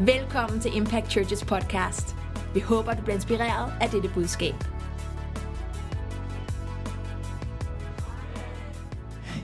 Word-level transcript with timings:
Velkommen 0.00 0.60
til 0.60 0.76
Impact 0.76 1.10
Churches 1.10 1.44
podcast. 1.44 2.16
Vi 2.54 2.60
håber, 2.60 2.94
du 2.94 3.02
bliver 3.02 3.14
inspireret 3.14 3.72
af 3.80 3.88
dette 3.88 4.10
budskab. 4.14 4.54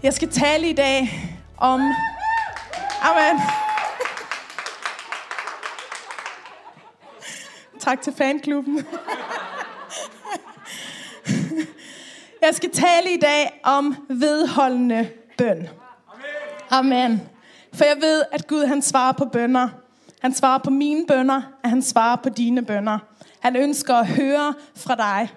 Jeg 0.02 0.14
skal 0.14 0.30
tale 0.30 0.70
i 0.70 0.72
dag 0.72 1.08
om... 1.56 1.80
Amen. 3.02 3.40
Tak 7.80 8.02
til 8.02 8.12
fanklubben. 8.12 8.86
Jeg 12.42 12.54
skal 12.54 12.70
tale 12.72 13.14
i 13.14 13.18
dag 13.20 13.60
om 13.64 14.06
vedholdende 14.08 15.10
bøn. 15.38 15.68
Amen. 16.70 17.20
For 17.74 17.84
jeg 17.84 17.96
ved, 18.00 18.22
at 18.32 18.46
Gud 18.46 18.66
han 18.66 18.82
svarer 18.82 19.12
på 19.12 19.24
bønder. 19.24 19.68
Han 20.20 20.34
svarer 20.34 20.58
på 20.58 20.70
mine 20.70 21.06
bønder, 21.06 21.42
og 21.64 21.70
han 21.70 21.82
svarer 21.82 22.16
på 22.16 22.28
dine 22.28 22.62
bønder. 22.62 22.98
Han 23.38 23.56
ønsker 23.56 23.94
at 23.94 24.06
høre 24.06 24.54
fra 24.76 24.94
dig. 24.94 25.28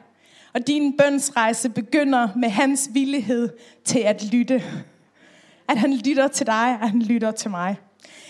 Og 0.54 0.68
din 0.68 0.98
bønsrejse 0.98 1.70
begynder 1.70 2.28
med 2.36 2.50
hans 2.50 2.90
villighed 2.94 3.50
til 3.86 4.00
at 4.00 4.24
lytte. 4.24 4.64
At 5.70 5.78
han 5.78 5.94
lytter 5.94 6.28
til 6.28 6.48
dig, 6.48 6.78
og 6.82 6.90
han 6.90 7.02
lytter 7.02 7.32
til 7.32 7.52
mig. 7.52 7.76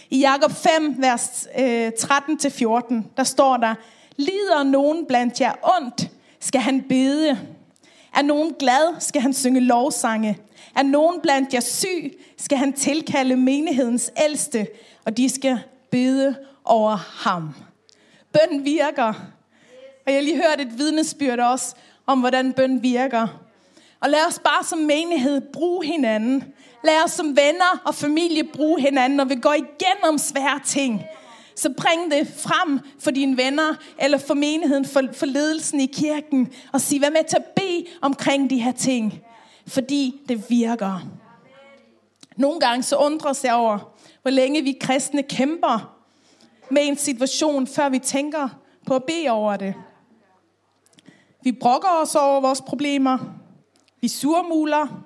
I 0.09 0.19
Jakob 0.19 0.51
5, 0.51 0.95
vers 0.97 1.47
øh, 1.59 1.91
13-14, 1.99 3.03
der 3.17 3.23
står 3.23 3.57
der, 3.57 3.75
Lider 4.17 4.63
nogen 4.63 5.05
blandt 5.05 5.41
jer 5.41 5.53
ondt, 5.79 6.11
skal 6.39 6.61
han 6.61 6.81
bede. 6.81 7.39
Er 8.15 8.21
nogen 8.21 8.53
glad, 8.59 8.99
skal 8.99 9.21
han 9.21 9.33
synge 9.33 9.59
lovsange. 9.59 10.37
Er 10.75 10.83
nogen 10.83 11.21
blandt 11.21 11.53
jer 11.53 11.59
syg, 11.59 12.13
skal 12.37 12.57
han 12.57 12.73
tilkalde 12.73 13.35
menighedens 13.35 14.11
ældste, 14.23 14.67
og 15.05 15.17
de 15.17 15.29
skal 15.29 15.59
bede 15.93 16.35
over 16.65 16.95
ham. 16.95 17.49
Bøn 18.31 18.65
virker. 18.65 19.13
Og 20.05 20.11
jeg 20.11 20.15
har 20.15 20.21
lige 20.21 20.35
hørt 20.35 20.61
et 20.61 20.77
vidnesbyrd 20.77 21.39
også 21.39 21.75
om, 22.05 22.19
hvordan 22.19 22.53
bøn 22.53 22.83
virker. 22.83 23.27
Og 23.99 24.09
lad 24.09 24.27
os 24.27 24.39
bare 24.39 24.63
som 24.63 24.79
menighed 24.79 25.41
bruge 25.53 25.85
hinanden. 25.85 26.43
Lad 26.83 27.03
os 27.05 27.11
som 27.11 27.25
venner 27.27 27.81
og 27.85 27.95
familie 27.95 28.43
bruge 28.43 28.81
hinanden, 28.81 29.17
når 29.17 29.25
vi 29.25 29.35
går 29.35 29.53
igennem 29.53 30.17
svære 30.17 30.59
ting. 30.65 31.03
Så 31.55 31.73
bring 31.77 32.11
det 32.11 32.27
frem 32.37 32.79
for 32.99 33.11
dine 33.11 33.37
venner, 33.37 33.75
eller 33.99 34.17
for 34.17 34.33
menigheden, 34.33 34.85
for, 34.85 35.01
for 35.13 35.25
ledelsen 35.25 35.79
i 35.79 35.85
kirken, 35.85 36.53
og 36.71 36.81
sig, 36.81 36.99
hvad 36.99 37.11
med 37.11 37.23
til 37.29 37.37
at 37.37 37.45
bede 37.45 37.85
omkring 38.01 38.49
de 38.49 38.57
her 38.57 38.71
ting. 38.71 39.21
Fordi 39.67 40.21
det 40.29 40.49
virker. 40.49 41.07
Nogle 42.37 42.59
gange 42.59 42.83
så 42.83 42.95
undrer 42.95 43.39
jeg 43.43 43.53
over, 43.53 43.92
hvor 44.23 44.31
længe 44.31 44.61
vi 44.61 44.77
kristne 44.81 45.23
kæmper 45.23 45.95
med 46.69 46.81
en 46.87 46.97
situation, 46.97 47.67
før 47.67 47.89
vi 47.89 47.99
tænker 47.99 48.49
på 48.85 48.95
at 48.95 49.03
bede 49.03 49.29
over 49.29 49.57
det. 49.57 49.73
Vi 51.43 51.51
brokker 51.51 51.89
os 52.01 52.15
over 52.15 52.41
vores 52.41 52.61
problemer. 52.61 53.17
Vi 54.01 54.07
surmuler. 54.07 55.03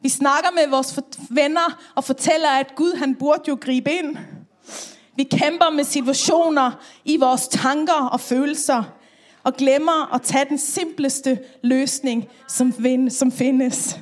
Vi 0.00 0.08
snakker 0.08 0.50
med 0.54 0.70
vores 0.70 1.00
venner 1.30 1.92
og 1.94 2.04
fortæller, 2.04 2.48
at 2.48 2.74
Gud 2.74 2.96
han 2.96 3.14
burde 3.14 3.42
jo 3.48 3.58
gribe 3.60 3.92
ind. 3.92 4.16
Vi 5.16 5.22
kæmper 5.22 5.70
med 5.70 5.84
situationer 5.84 6.70
i 7.04 7.16
vores 7.16 7.48
tanker 7.48 8.08
og 8.12 8.20
følelser, 8.20 8.82
og 9.44 9.54
glemmer 9.54 10.14
at 10.14 10.22
tage 10.22 10.44
den 10.48 10.58
simpleste 10.58 11.38
løsning, 11.62 12.28
som, 12.48 12.74
som 13.08 13.32
findes, 13.32 14.00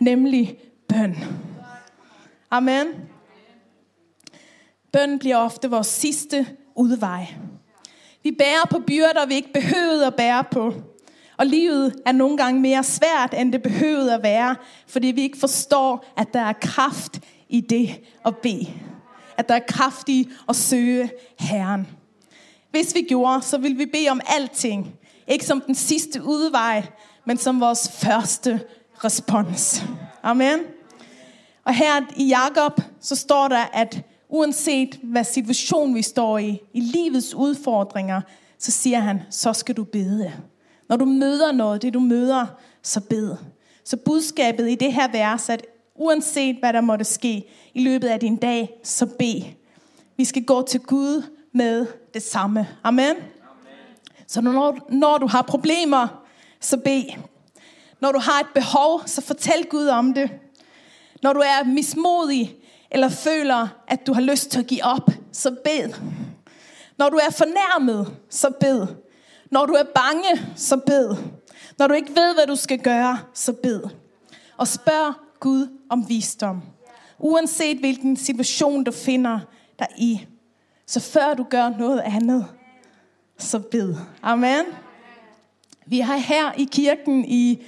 nemlig 0.00 0.58
bøn. 0.88 1.16
Amen. 2.50 2.86
Bøn 4.92 5.18
bliver 5.18 5.36
ofte 5.36 5.70
vores 5.70 5.86
sidste 5.86 6.46
udvej. 6.74 7.26
Vi 8.22 8.30
bærer 8.38 8.66
på 8.70 8.78
byrder, 8.86 9.26
vi 9.26 9.34
ikke 9.34 9.52
behøvede 9.52 10.06
at 10.06 10.14
bære 10.14 10.44
på. 10.44 10.74
Og 11.36 11.46
livet 11.46 11.94
er 12.06 12.12
nogle 12.12 12.36
gange 12.36 12.60
mere 12.60 12.84
svært, 12.84 13.34
end 13.36 13.52
det 13.52 13.62
behøvede 13.62 14.14
at 14.14 14.22
være, 14.22 14.56
fordi 14.86 15.06
vi 15.06 15.22
ikke 15.22 15.38
forstår, 15.38 16.04
at 16.16 16.34
der 16.34 16.40
er 16.40 16.52
kraft 16.52 17.20
i 17.48 17.60
det 17.60 18.00
at 18.26 18.36
bede. 18.36 18.68
At 19.36 19.48
der 19.48 19.54
er 19.54 19.64
kraft 19.68 20.08
i 20.08 20.28
at 20.48 20.56
søge 20.56 21.10
Herren. 21.38 21.86
Hvis 22.70 22.94
vi 22.94 23.02
gjorde, 23.08 23.42
så 23.42 23.58
ville 23.58 23.76
vi 23.76 23.86
bede 23.86 24.08
om 24.08 24.20
alting. 24.26 24.94
Ikke 25.28 25.44
som 25.44 25.60
den 25.60 25.74
sidste 25.74 26.22
udvej, 26.22 26.82
men 27.24 27.36
som 27.36 27.60
vores 27.60 27.90
første 27.92 28.60
respons. 29.04 29.82
Amen. 30.22 30.58
Og 31.64 31.74
her 31.74 32.00
i 32.16 32.26
Jakob, 32.26 32.80
så 33.00 33.16
står 33.16 33.48
der, 33.48 33.64
at 33.72 34.02
uanset 34.28 35.00
hvad 35.02 35.24
situation 35.24 35.94
vi 35.94 36.02
står 36.02 36.38
i, 36.38 36.60
i 36.72 36.80
livets 36.80 37.34
udfordringer, 37.34 38.20
så 38.58 38.70
siger 38.70 38.98
han, 38.98 39.20
så 39.30 39.52
skal 39.52 39.76
du 39.76 39.84
bede. 39.84 40.32
Når 40.88 40.96
du 40.96 41.04
møder 41.04 41.52
noget, 41.52 41.82
det 41.82 41.94
du 41.94 42.00
møder, 42.00 42.46
så 42.82 43.00
bed. 43.00 43.36
Så 43.84 43.96
budskabet 43.96 44.70
i 44.70 44.74
det 44.74 44.92
her 44.92 45.08
vers, 45.12 45.48
at 45.48 45.66
uanset 45.94 46.56
hvad 46.56 46.72
der 46.72 46.80
måtte 46.80 47.04
ske 47.04 47.44
i 47.74 47.84
løbet 47.84 48.08
af 48.08 48.20
din 48.20 48.36
dag, 48.36 48.70
så 48.84 49.06
bed. 49.06 49.42
Vi 50.16 50.24
skal 50.24 50.44
gå 50.44 50.62
til 50.62 50.80
Gud 50.80 51.22
med 51.52 51.86
det 52.14 52.22
samme. 52.22 52.68
Amen. 52.84 53.04
Amen. 53.04 53.16
Så 54.26 54.40
når, 54.40 54.78
når 54.90 55.18
du 55.18 55.26
har 55.26 55.42
problemer, 55.42 56.24
så 56.60 56.76
bed. 56.76 57.04
Når 58.00 58.12
du 58.12 58.18
har 58.18 58.40
et 58.40 58.48
behov, 58.54 59.02
så 59.06 59.20
fortæl 59.20 59.66
Gud 59.70 59.86
om 59.86 60.14
det. 60.14 60.30
Når 61.22 61.32
du 61.32 61.40
er 61.40 61.64
mismodig, 61.64 62.56
eller 62.90 63.08
føler, 63.08 63.68
at 63.88 64.06
du 64.06 64.12
har 64.12 64.20
lyst 64.20 64.50
til 64.50 64.58
at 64.58 64.66
give 64.66 64.84
op, 64.84 65.10
så 65.32 65.56
bed. 65.64 65.92
Når 66.98 67.08
du 67.08 67.16
er 67.16 67.30
fornærmet, 67.30 68.16
så 68.30 68.50
bed. 68.60 68.86
Når 69.50 69.66
du 69.66 69.72
er 69.72 69.84
bange, 69.94 70.52
så 70.56 70.76
bed. 70.76 71.16
Når 71.78 71.86
du 71.86 71.94
ikke 71.94 72.10
ved, 72.16 72.34
hvad 72.34 72.46
du 72.46 72.56
skal 72.56 72.78
gøre, 72.78 73.18
så 73.34 73.52
bed. 73.52 73.82
Og 74.56 74.68
spørg 74.68 75.14
Gud 75.40 75.68
om 75.90 76.08
visdom. 76.08 76.62
Uanset 77.18 77.78
hvilken 77.78 78.16
situation 78.16 78.84
du 78.84 78.92
finder 78.92 79.40
dig 79.78 79.88
i. 79.96 80.26
Så 80.86 81.00
før 81.00 81.34
du 81.34 81.42
gør 81.42 81.68
noget 81.68 82.00
andet, 82.00 82.46
så 83.38 83.58
bed. 83.58 83.94
Amen. 84.22 84.64
Vi 85.86 86.00
har 86.00 86.16
her 86.16 86.52
i 86.52 86.68
kirken 86.72 87.24
i 87.24 87.62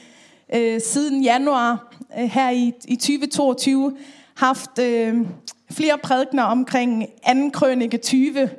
øh, 0.54 0.80
siden 0.80 1.22
januar, 1.22 1.94
øh, 2.18 2.24
her 2.24 2.50
i, 2.50 2.72
i 2.84 2.96
2022, 2.96 3.96
haft 4.40 4.78
øh, 4.78 5.26
flere 5.70 5.98
prædikner 5.98 6.42
omkring 6.42 7.06
2. 7.26 7.50
krønike 7.52 7.98
20, 7.98 8.50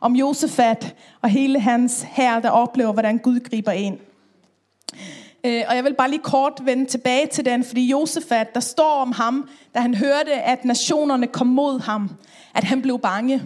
om 0.00 0.16
Josefat 0.16 0.94
og 1.22 1.28
hele 1.28 1.60
hans 1.60 2.06
her, 2.10 2.40
der 2.40 2.50
oplever, 2.50 2.92
hvordan 2.92 3.18
Gud 3.18 3.40
griber 3.40 3.72
ind. 3.72 3.98
Øh, 5.44 5.62
og 5.68 5.76
jeg 5.76 5.84
vil 5.84 5.94
bare 5.94 6.10
lige 6.10 6.22
kort 6.22 6.60
vende 6.64 6.86
tilbage 6.86 7.26
til 7.26 7.44
den, 7.44 7.64
fordi 7.64 7.86
Josefat, 7.86 8.54
der 8.54 8.60
står 8.60 9.00
om 9.02 9.12
ham, 9.12 9.48
da 9.74 9.80
han 9.80 9.94
hørte, 9.94 10.32
at 10.32 10.64
nationerne 10.64 11.26
kom 11.26 11.46
mod 11.46 11.80
ham, 11.80 12.10
at 12.54 12.64
han 12.64 12.82
blev 12.82 12.98
bange. 12.98 13.42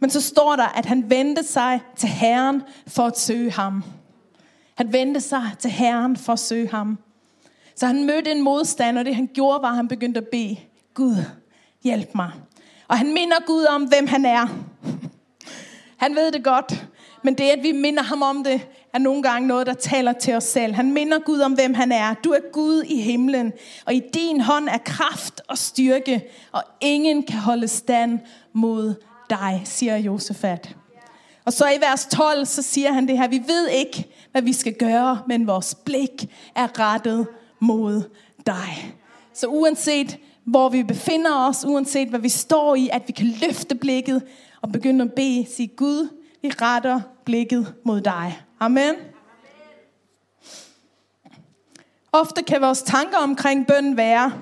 Men 0.00 0.10
så 0.10 0.20
står 0.20 0.56
der, 0.56 0.78
at 0.78 0.86
han 0.86 1.10
vendte 1.10 1.42
sig 1.42 1.80
til 1.96 2.08
Herren 2.08 2.62
for 2.86 3.02
at 3.02 3.18
søge 3.18 3.50
ham. 3.50 3.84
Han 4.74 4.92
vendte 4.92 5.20
sig 5.20 5.50
til 5.58 5.70
Herren 5.70 6.16
for 6.16 6.32
at 6.32 6.38
søge 6.38 6.68
ham. 6.68 6.98
Så 7.76 7.86
han 7.86 8.06
mødte 8.06 8.32
en 8.32 8.42
modstand, 8.42 8.98
og 8.98 9.04
det 9.04 9.14
han 9.14 9.30
gjorde, 9.34 9.62
var, 9.62 9.68
at 9.68 9.76
han 9.76 9.88
begyndte 9.88 10.20
at 10.20 10.28
bede. 10.32 10.56
Gud, 10.94 11.24
hjælp 11.82 12.14
mig. 12.14 12.30
Og 12.88 12.98
han 12.98 13.14
minder 13.14 13.36
Gud 13.46 13.64
om, 13.64 13.82
hvem 13.82 14.06
han 14.06 14.24
er. 14.24 14.46
Han 15.96 16.14
ved 16.14 16.32
det 16.32 16.44
godt, 16.44 16.86
men 17.22 17.34
det, 17.34 17.44
at 17.44 17.62
vi 17.62 17.72
minder 17.72 18.02
ham 18.02 18.22
om 18.22 18.44
det, 18.44 18.66
er 18.92 18.98
nogle 18.98 19.22
gange 19.22 19.48
noget, 19.48 19.66
der 19.66 19.74
taler 19.74 20.12
til 20.12 20.34
os 20.34 20.44
selv. 20.44 20.74
Han 20.74 20.92
minder 20.92 21.18
Gud 21.18 21.40
om, 21.40 21.52
hvem 21.52 21.74
han 21.74 21.92
er. 21.92 22.14
Du 22.14 22.30
er 22.30 22.52
Gud 22.52 22.82
i 22.82 23.00
himlen, 23.00 23.52
og 23.86 23.94
i 23.94 24.02
din 24.14 24.40
hånd 24.40 24.68
er 24.68 24.78
kraft 24.78 25.40
og 25.48 25.58
styrke, 25.58 26.24
og 26.52 26.62
ingen 26.80 27.22
kan 27.22 27.38
holde 27.38 27.68
stand 27.68 28.18
mod 28.52 28.94
dig, 29.30 29.62
siger 29.64 29.96
Josefat. 29.96 30.76
Og 31.44 31.52
så 31.52 31.68
i 31.68 31.80
vers 31.80 32.06
12, 32.06 32.46
så 32.46 32.62
siger 32.62 32.92
han 32.92 33.08
det 33.08 33.18
her, 33.18 33.28
vi 33.28 33.42
ved 33.46 33.68
ikke, 33.68 34.06
hvad 34.32 34.42
vi 34.42 34.52
skal 34.52 34.74
gøre, 34.74 35.22
men 35.28 35.46
vores 35.46 35.74
blik 35.74 36.26
er 36.54 36.78
rettet 36.78 37.26
mod 37.60 38.02
dig. 38.46 38.94
Så 39.34 39.46
uanset 39.46 40.18
hvor 40.44 40.68
vi 40.68 40.82
befinder 40.82 41.48
os, 41.48 41.64
uanset 41.64 42.08
hvad 42.08 42.20
vi 42.20 42.28
står 42.28 42.74
i, 42.74 42.88
at 42.92 43.02
vi 43.06 43.12
kan 43.12 43.26
løfte 43.26 43.74
blikket 43.74 44.22
og 44.62 44.72
begynde 44.72 45.04
at 45.04 45.12
bede, 45.12 45.46
sige 45.50 45.68
Gud, 45.68 46.08
vi 46.42 46.48
retter 46.48 47.00
blikket 47.24 47.74
mod 47.84 48.00
dig. 48.00 48.38
Amen. 48.60 48.94
Ofte 52.12 52.42
kan 52.42 52.60
vores 52.60 52.82
tanker 52.82 53.18
omkring 53.18 53.66
bøn 53.66 53.96
være, 53.96 54.32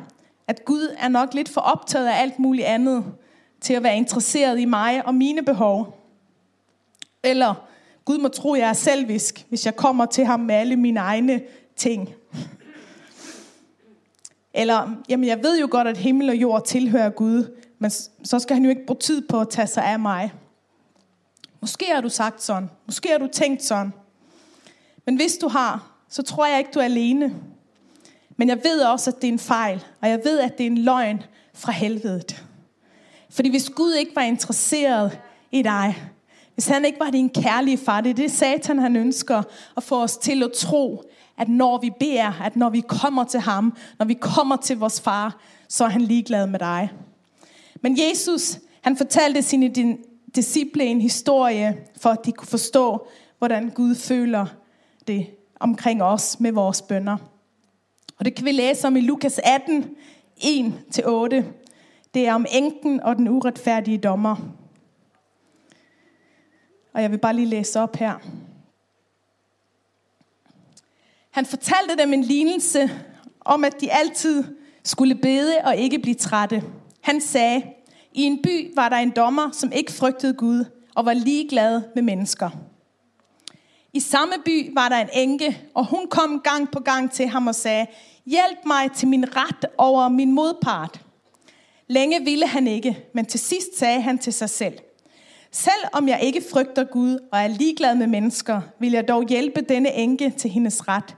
at 0.49 0.64
Gud 0.64 0.94
er 0.99 1.08
nok 1.08 1.34
lidt 1.34 1.49
for 1.49 1.60
optaget 1.60 2.06
af 2.06 2.22
alt 2.22 2.38
muligt 2.38 2.66
andet, 2.66 3.04
til 3.60 3.75
at 3.75 3.82
være 3.82 3.96
interesseret 3.96 4.60
i 4.60 4.64
mig 4.64 5.06
og 5.06 5.14
mine 5.14 5.43
behov. 5.43 5.99
Eller 7.22 7.54
Gud 8.04 8.19
må 8.19 8.28
tro, 8.28 8.54
jeg 8.54 8.69
er 8.69 8.72
selvisk, 8.72 9.46
hvis 9.49 9.66
jeg 9.66 9.76
kommer 9.76 10.06
til 10.06 10.25
ham 10.25 10.40
med 10.40 10.54
alle 10.54 10.76
mine 10.76 11.00
egne 11.00 11.40
ting. 11.76 12.14
Eller, 14.54 14.96
jamen 15.08 15.28
jeg 15.28 15.43
ved 15.43 15.60
jo 15.60 15.69
godt, 15.70 15.88
at 15.88 15.96
himmel 15.96 16.28
og 16.28 16.37
jord 16.37 16.64
tilhører 16.66 17.10
Gud, 17.10 17.56
men 17.78 17.90
så 18.25 18.38
skal 18.38 18.56
han 18.56 18.64
jo 18.64 18.70
ikke 18.70 18.87
bruge 18.87 18.99
tid 18.99 19.28
på 19.28 19.40
at 19.40 19.49
tage 19.49 19.66
sig 19.66 19.84
af 19.84 19.99
mig. 19.99 20.32
Måske 21.60 21.87
har 21.94 22.00
du 22.00 22.08
sagt 22.08 22.43
sådan. 22.43 22.70
Måske 22.87 23.08
har 23.08 23.19
du 23.19 23.28
tænkt 23.32 23.64
sådan. 23.64 23.93
Men 25.06 25.16
hvis 25.16 25.37
du 25.37 25.49
har, 25.49 25.93
så 26.08 26.22
tror 26.22 26.46
jeg 26.46 26.58
ikke, 26.58 26.70
du 26.75 26.78
er 26.78 26.84
alene. 26.84 27.34
Men 28.37 28.49
jeg 28.49 28.58
ved 28.64 28.81
også, 28.81 29.10
at 29.10 29.16
det 29.22 29.28
er 29.28 29.32
en 29.32 29.38
fejl. 29.38 29.84
Og 30.00 30.08
jeg 30.08 30.20
ved, 30.25 30.40
at 30.40 30.58
det 30.58 30.66
er 30.66 30.70
en 30.70 30.78
løgn 30.78 31.22
fra 31.54 31.72
helvedet. 31.72 32.44
Fordi 33.31 33.50
hvis 33.50 33.70
Gud 33.70 33.94
ikke 33.94 34.16
var 34.16 34.22
interesseret 34.22 35.19
i 35.50 35.62
dig, 35.62 36.12
hvis 36.54 36.66
han 36.66 36.84
ikke 36.84 37.00
var 37.00 37.10
din 37.10 37.31
kærlige 37.31 37.78
far, 37.78 38.00
det 38.00 38.10
er 38.10 38.14
det 38.14 38.31
satan 38.31 38.78
han 38.78 38.96
ønsker 38.96 39.43
at 39.76 39.82
få 39.82 40.02
os 40.02 40.16
til 40.16 40.43
at 40.43 40.52
tro, 40.52 41.02
at 41.43 41.49
når 41.49 41.79
vi 41.79 41.91
beder, 42.00 42.43
at 42.43 42.56
når 42.56 42.71
vi 42.71 42.81
kommer 42.81 43.25
til 43.25 43.41
ham, 43.41 43.77
når 43.99 44.06
vi 44.06 44.15
kommer 44.15 44.56
til 44.56 44.79
vores 44.79 45.00
far, 45.00 45.39
så 45.69 45.85
er 45.85 45.89
han 45.89 46.00
ligeglad 46.00 46.47
med 46.47 46.59
dig. 46.59 46.93
Men 47.81 47.99
Jesus, 47.99 48.59
han 48.83 48.97
fortalte 48.97 49.43
sine 49.43 49.97
disciple 50.35 50.85
en 50.85 51.00
historie, 51.00 51.77
for 52.00 52.11
at 52.11 52.25
de 52.25 52.33
kunne 52.33 52.49
forstå, 52.49 53.06
hvordan 53.39 53.71
Gud 53.71 53.94
føler 53.94 54.47
det 55.06 55.27
omkring 55.61 56.03
os 56.03 56.41
med 56.41 56.53
vores 56.53 56.83
bønder. 56.83 57.17
Og 58.19 58.25
det 58.25 58.35
kan 58.35 58.45
vi 58.45 58.53
læse 58.53 58.87
om 58.87 58.97
i 58.97 59.00
Lukas 59.00 59.41
18, 59.45 59.97
1-8. 60.38 61.43
Det 62.15 62.29
er 62.29 62.35
om 62.35 62.47
enken 62.53 63.03
og 63.03 63.17
den 63.17 63.29
uretfærdige 63.29 63.99
dommer. 63.99 64.37
Og 66.93 67.03
jeg 67.03 67.11
vil 67.11 67.19
bare 67.19 67.37
lige 67.37 67.47
læse 67.47 67.81
op 67.81 67.97
her. 67.97 68.15
Han 71.32 71.46
fortalte 71.46 71.96
dem 72.02 72.12
en 72.12 72.25
lignelse 72.25 72.90
om, 73.40 73.64
at 73.64 73.81
de 73.81 73.93
altid 73.93 74.44
skulle 74.84 75.14
bede 75.14 75.56
og 75.64 75.76
ikke 75.76 75.99
blive 75.99 76.14
trætte. 76.14 76.62
Han 77.00 77.20
sagde, 77.20 77.62
i 78.12 78.23
en 78.23 78.43
by 78.43 78.73
var 78.75 78.88
der 78.88 78.96
en 78.96 79.11
dommer, 79.11 79.50
som 79.52 79.73
ikke 79.73 79.93
frygtede 79.93 80.34
Gud 80.34 80.64
og 80.94 81.06
var 81.06 81.12
ligeglad 81.12 81.82
med 81.94 82.02
mennesker. 82.02 82.50
I 83.93 84.00
samme 84.00 84.34
by 84.44 84.75
var 84.75 84.88
der 84.88 84.96
en 84.96 85.08
enke, 85.14 85.61
og 85.75 85.87
hun 85.87 86.06
kom 86.11 86.40
gang 86.44 86.70
på 86.70 86.81
gang 86.81 87.11
til 87.11 87.29
ham 87.29 87.46
og 87.46 87.55
sagde, 87.55 87.87
hjælp 88.26 88.58
mig 88.67 88.93
til 88.93 89.08
min 89.08 89.37
ret 89.37 89.64
over 89.78 90.08
min 90.08 90.32
modpart. 90.32 91.00
Længe 91.88 92.25
ville 92.25 92.46
han 92.46 92.67
ikke, 92.67 93.05
men 93.14 93.26
til 93.26 93.40
sidst 93.40 93.78
sagde 93.78 94.00
han 94.00 94.19
til 94.19 94.32
sig 94.32 94.50
selv, 94.50 94.78
selv 95.50 95.85
om 95.93 96.08
jeg 96.08 96.20
ikke 96.23 96.44
frygter 96.52 96.85
Gud 96.85 97.19
og 97.32 97.38
er 97.38 97.49
ligeglad 97.49 97.94
med 97.94 98.06
mennesker, 98.06 98.61
vil 98.78 98.93
jeg 98.93 99.08
dog 99.08 99.28
hjælpe 99.28 99.61
denne 99.61 99.93
enke 99.93 100.31
til 100.31 100.50
hendes 100.50 100.88
ret, 100.88 101.17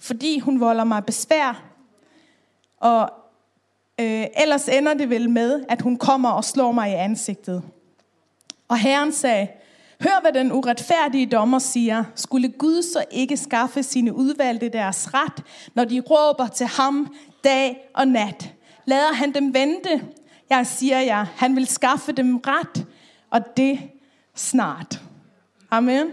fordi 0.00 0.38
hun 0.38 0.60
volder 0.60 0.84
mig 0.84 1.04
besvær. 1.04 1.62
Og 2.80 3.10
øh, 4.00 4.26
ellers 4.36 4.68
ender 4.68 4.94
det 4.94 5.10
vel 5.10 5.30
med, 5.30 5.64
at 5.68 5.82
hun 5.82 5.96
kommer 5.96 6.30
og 6.30 6.44
slår 6.44 6.72
mig 6.72 6.90
i 6.90 6.94
ansigtet. 6.94 7.62
Og 8.68 8.78
Herren 8.78 9.12
sagde, 9.12 9.48
hør 10.02 10.20
hvad 10.20 10.32
den 10.32 10.52
uretfærdige 10.52 11.26
dommer 11.26 11.58
siger. 11.58 12.04
Skulle 12.14 12.48
Gud 12.48 12.82
så 12.82 13.04
ikke 13.10 13.36
skaffe 13.36 13.82
sine 13.82 14.14
udvalgte 14.14 14.68
deres 14.68 15.14
ret, 15.14 15.42
når 15.74 15.84
de 15.84 16.00
råber 16.00 16.46
til 16.46 16.66
ham 16.66 17.14
dag 17.44 17.90
og 17.94 18.08
nat? 18.08 18.54
Lader 18.84 19.12
han 19.12 19.34
dem 19.34 19.54
vente? 19.54 20.02
Jeg 20.50 20.66
siger 20.66 21.00
jer, 21.00 21.26
han 21.36 21.56
vil 21.56 21.66
skaffe 21.66 22.12
dem 22.12 22.36
ret, 22.36 22.86
og 23.30 23.56
det 23.56 23.78
snart. 24.34 25.00
Amen. 25.70 26.06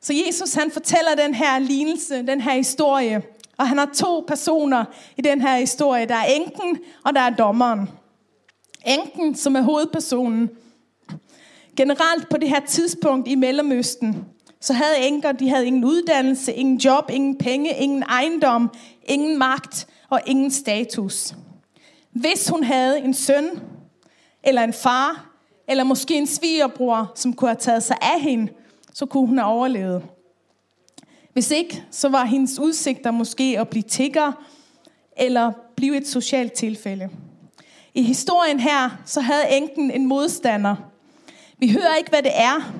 Så 0.00 0.14
Jesus 0.26 0.54
han 0.54 0.70
fortæller 0.70 1.14
den 1.14 1.34
her 1.34 1.58
lignelse, 1.58 2.26
den 2.26 2.40
her 2.40 2.52
historie, 2.52 3.22
og 3.58 3.68
han 3.68 3.78
har 3.78 3.90
to 3.94 4.24
personer 4.28 4.84
i 5.16 5.22
den 5.22 5.40
her 5.40 5.56
historie. 5.56 6.06
Der 6.06 6.14
er 6.14 6.24
enken, 6.24 6.78
og 7.04 7.14
der 7.14 7.20
er 7.20 7.30
dommeren. 7.30 7.88
Enken, 8.86 9.34
som 9.34 9.56
er 9.56 9.60
hovedpersonen. 9.60 10.50
Generelt 11.76 12.28
på 12.28 12.36
det 12.36 12.48
her 12.48 12.60
tidspunkt 12.60 13.28
i 13.28 13.34
Mellemøsten, 13.34 14.24
så 14.60 14.72
havde 14.72 14.98
enker, 14.98 15.32
de 15.32 15.48
havde 15.48 15.66
ingen 15.66 15.84
uddannelse, 15.84 16.52
ingen 16.52 16.76
job, 16.76 17.10
ingen 17.10 17.38
penge, 17.38 17.76
ingen 17.76 18.02
ejendom, 18.02 18.70
ingen 19.04 19.38
magt 19.38 19.86
og 20.10 20.20
ingen 20.26 20.50
status. 20.50 21.34
Hvis 22.10 22.48
hun 22.48 22.64
havde 22.64 23.00
en 23.00 23.14
søn, 23.14 23.50
eller 24.44 24.62
en 24.62 24.72
far, 24.72 25.30
eller 25.68 25.84
måske 25.84 26.14
en 26.14 26.26
svigerbror, 26.26 27.12
som 27.14 27.32
kunne 27.32 27.48
have 27.48 27.56
taget 27.56 27.82
sig 27.82 27.96
af 28.00 28.20
hende, 28.20 28.52
så 28.98 29.06
kunne 29.06 29.26
hun 29.26 29.38
have 29.38 29.50
overlevet. 29.50 30.02
Hvis 31.32 31.50
ikke, 31.50 31.84
så 31.90 32.08
var 32.08 32.24
hendes 32.24 32.58
udsigter 32.58 33.10
måske 33.10 33.56
at 33.60 33.68
blive 33.68 33.82
tigger, 33.82 34.32
eller 35.16 35.52
blive 35.76 35.96
et 35.96 36.08
socialt 36.08 36.52
tilfælde. 36.52 37.08
I 37.94 38.02
historien 38.02 38.60
her, 38.60 39.02
så 39.04 39.20
havde 39.20 39.42
enken 39.50 39.90
en 39.90 40.06
modstander. 40.06 40.76
Vi 41.58 41.72
hører 41.72 41.96
ikke, 41.98 42.10
hvad 42.10 42.22
det 42.22 42.30
er, 42.34 42.72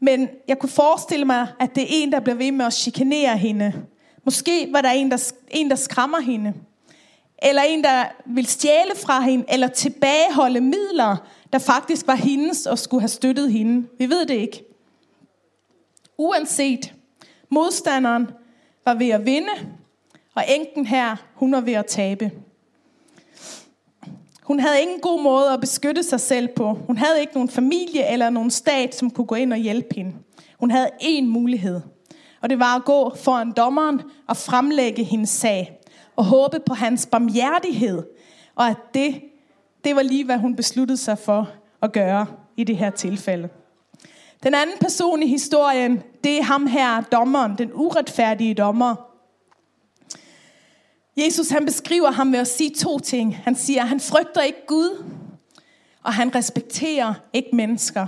men 0.00 0.28
jeg 0.48 0.58
kunne 0.58 0.70
forestille 0.70 1.24
mig, 1.24 1.48
at 1.60 1.74
det 1.74 1.82
er 1.82 1.86
en, 1.90 2.12
der 2.12 2.20
bliver 2.20 2.36
ved 2.36 2.52
med 2.52 2.66
at 2.66 2.74
chikanere 2.74 3.36
hende. 3.36 3.72
Måske 4.24 4.68
var 4.72 4.80
der 4.80 4.90
en, 4.90 5.10
der, 5.10 5.32
en, 5.50 5.70
der 5.70 5.76
skræmmer 5.76 6.20
hende. 6.20 6.52
Eller 7.42 7.62
en, 7.62 7.84
der 7.84 8.04
vil 8.26 8.46
stjæle 8.46 8.96
fra 8.96 9.20
hende, 9.20 9.44
eller 9.48 9.68
tilbageholde 9.68 10.60
midler, 10.60 11.16
der 11.52 11.58
faktisk 11.58 12.06
var 12.06 12.16
hendes 12.16 12.66
og 12.66 12.78
skulle 12.78 13.00
have 13.00 13.08
støttet 13.08 13.52
hende. 13.52 13.88
Vi 13.98 14.10
ved 14.10 14.26
det 14.26 14.34
ikke. 14.34 14.73
Uanset, 16.18 16.94
modstanderen 17.48 18.30
var 18.84 18.94
ved 18.94 19.08
at 19.08 19.26
vinde, 19.26 19.52
og 20.34 20.44
enken 20.48 20.86
her, 20.86 21.16
hun 21.34 21.52
var 21.52 21.60
ved 21.60 21.72
at 21.72 21.86
tabe. 21.86 22.30
Hun 24.42 24.60
havde 24.60 24.82
ingen 24.82 25.00
god 25.00 25.22
måde 25.22 25.50
at 25.50 25.60
beskytte 25.60 26.02
sig 26.02 26.20
selv 26.20 26.48
på. 26.48 26.72
Hun 26.72 26.96
havde 26.96 27.20
ikke 27.20 27.34
nogen 27.34 27.48
familie 27.48 28.12
eller 28.12 28.30
nogen 28.30 28.50
stat, 28.50 28.94
som 28.94 29.10
kunne 29.10 29.26
gå 29.26 29.34
ind 29.34 29.52
og 29.52 29.58
hjælpe 29.58 29.94
hende. 29.94 30.12
Hun 30.58 30.70
havde 30.70 30.90
én 31.02 31.24
mulighed, 31.24 31.80
og 32.40 32.50
det 32.50 32.58
var 32.58 32.76
at 32.76 32.84
gå 32.84 33.14
foran 33.16 33.52
dommeren 33.52 34.02
og 34.28 34.36
fremlægge 34.36 35.04
hendes 35.04 35.30
sag, 35.30 35.80
og 36.16 36.24
håbe 36.24 36.60
på 36.66 36.74
hans 36.74 37.06
barmhjertighed, 37.06 38.02
og 38.54 38.68
at 38.68 38.76
det 38.94 39.22
det 39.84 39.96
var 39.96 40.02
lige, 40.02 40.24
hvad 40.24 40.38
hun 40.38 40.56
besluttede 40.56 40.96
sig 40.96 41.18
for 41.18 41.50
at 41.82 41.92
gøre 41.92 42.26
i 42.56 42.64
det 42.64 42.76
her 42.76 42.90
tilfælde. 42.90 43.48
Den 44.44 44.54
anden 44.54 44.78
person 44.78 45.22
i 45.22 45.26
historien, 45.26 46.02
det 46.24 46.38
er 46.38 46.42
ham 46.42 46.66
her, 46.66 47.00
dommeren, 47.00 47.58
den 47.58 47.70
uretfærdige 47.74 48.54
dommer. 48.54 48.94
Jesus 51.16 51.48
han 51.48 51.64
beskriver 51.64 52.10
ham 52.10 52.32
ved 52.32 52.38
at 52.38 52.48
sige 52.48 52.70
to 52.70 52.98
ting. 52.98 53.36
Han 53.36 53.56
siger, 53.56 53.82
at 53.82 53.88
han 53.88 54.00
frygter 54.00 54.40
ikke 54.40 54.66
Gud, 54.66 55.04
og 56.02 56.14
han 56.14 56.34
respekterer 56.34 57.14
ikke 57.32 57.48
mennesker. 57.52 58.06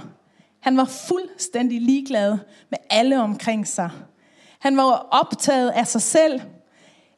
Han 0.61 0.77
var 0.77 0.85
fuldstændig 0.85 1.81
ligeglad 1.81 2.39
med 2.71 2.79
alle 2.91 3.21
omkring 3.21 3.67
sig. 3.67 3.91
Han 4.59 4.77
var 4.77 5.09
optaget 5.11 5.71
af 5.71 5.87
sig 5.87 6.03
selv. 6.03 6.41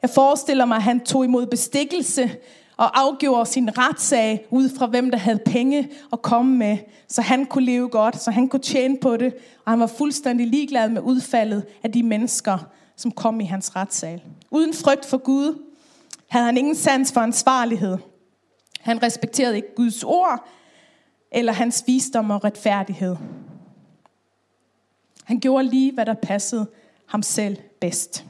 Jeg 0.01 0.09
forestiller 0.09 0.65
mig, 0.65 0.75
at 0.75 0.83
han 0.83 0.99
tog 0.99 1.25
imod 1.25 1.45
bestikkelse 1.45 2.31
og 2.79 2.99
afgjorde 2.99 3.49
sin 3.49 3.77
retssag 3.77 4.45
ud 4.49 4.69
fra, 4.69 4.85
hvem 4.85 5.11
der 5.11 5.17
havde 5.17 5.39
penge 5.45 5.89
at 6.13 6.21
komme 6.21 6.57
med, 6.57 6.77
så 7.07 7.21
han 7.21 7.45
kunne 7.45 7.65
leve 7.65 7.89
godt, 7.89 8.21
så 8.21 8.31
han 8.31 8.47
kunne 8.47 8.61
tjene 8.61 8.97
på 9.01 9.17
det, 9.17 9.33
og 9.65 9.71
han 9.71 9.79
var 9.79 9.87
fuldstændig 9.87 10.47
ligeglad 10.47 10.89
med 10.89 11.01
udfaldet 11.01 11.65
af 11.83 11.91
de 11.91 12.03
mennesker, 12.03 12.57
som 12.95 13.11
kom 13.11 13.39
i 13.39 13.43
hans 13.43 13.75
retssal. 13.75 14.21
Uden 14.51 14.73
frygt 14.73 15.05
for 15.05 15.17
Gud 15.17 15.63
havde 16.27 16.45
han 16.45 16.57
ingen 16.57 16.75
sans 16.75 17.11
for 17.11 17.21
ansvarlighed. 17.21 17.97
Han 18.79 19.03
respekterede 19.03 19.55
ikke 19.55 19.75
Guds 19.75 20.03
ord, 20.03 20.47
eller 21.31 21.53
hans 21.53 21.83
visdom 21.87 22.31
og 22.31 22.43
retfærdighed. 22.43 23.15
Han 25.23 25.39
gjorde 25.39 25.67
lige, 25.67 25.93
hvad 25.93 26.05
der 26.05 26.13
passede 26.13 26.67
ham 27.05 27.23
selv 27.23 27.57
bedst 27.81 28.25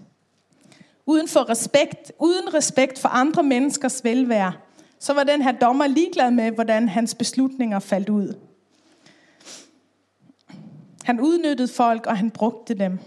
uden 1.10 1.28
for 1.28 1.50
respekt, 1.50 2.12
uden 2.20 2.54
respekt 2.54 3.00
for 3.00 3.10
andre 3.10 3.44
menneskers 3.44 4.04
velvære, 4.04 4.54
så 5.00 5.14
var 5.14 5.24
den 5.24 5.42
her 5.42 5.52
dommer 5.52 5.88
ligeglad 5.88 6.32
med, 6.32 6.52
hvordan 6.52 6.90
hans 6.90 7.16
beslutninger 7.16 7.80
faldt 7.80 8.10
ud. 8.10 8.34
Han 11.04 11.20
udnyttede 11.20 11.68
folk, 11.68 12.06
og 12.06 12.18
han 12.18 12.32
brugte 12.32 12.74
dem. 12.74 13.00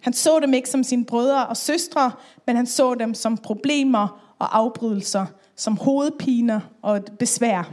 Han 0.00 0.12
så 0.12 0.40
dem 0.40 0.54
ikke 0.54 0.68
som 0.68 0.84
sine 0.84 1.04
brødre 1.04 1.46
og 1.46 1.56
søstre, 1.56 2.12
men 2.46 2.56
han 2.56 2.66
så 2.66 2.94
dem 2.94 3.14
som 3.14 3.38
problemer 3.38 4.34
og 4.38 4.58
afbrydelser, 4.58 5.26
som 5.56 5.76
hovedpiner 5.76 6.60
og 6.82 6.96
et 6.96 7.12
besvær. 7.18 7.72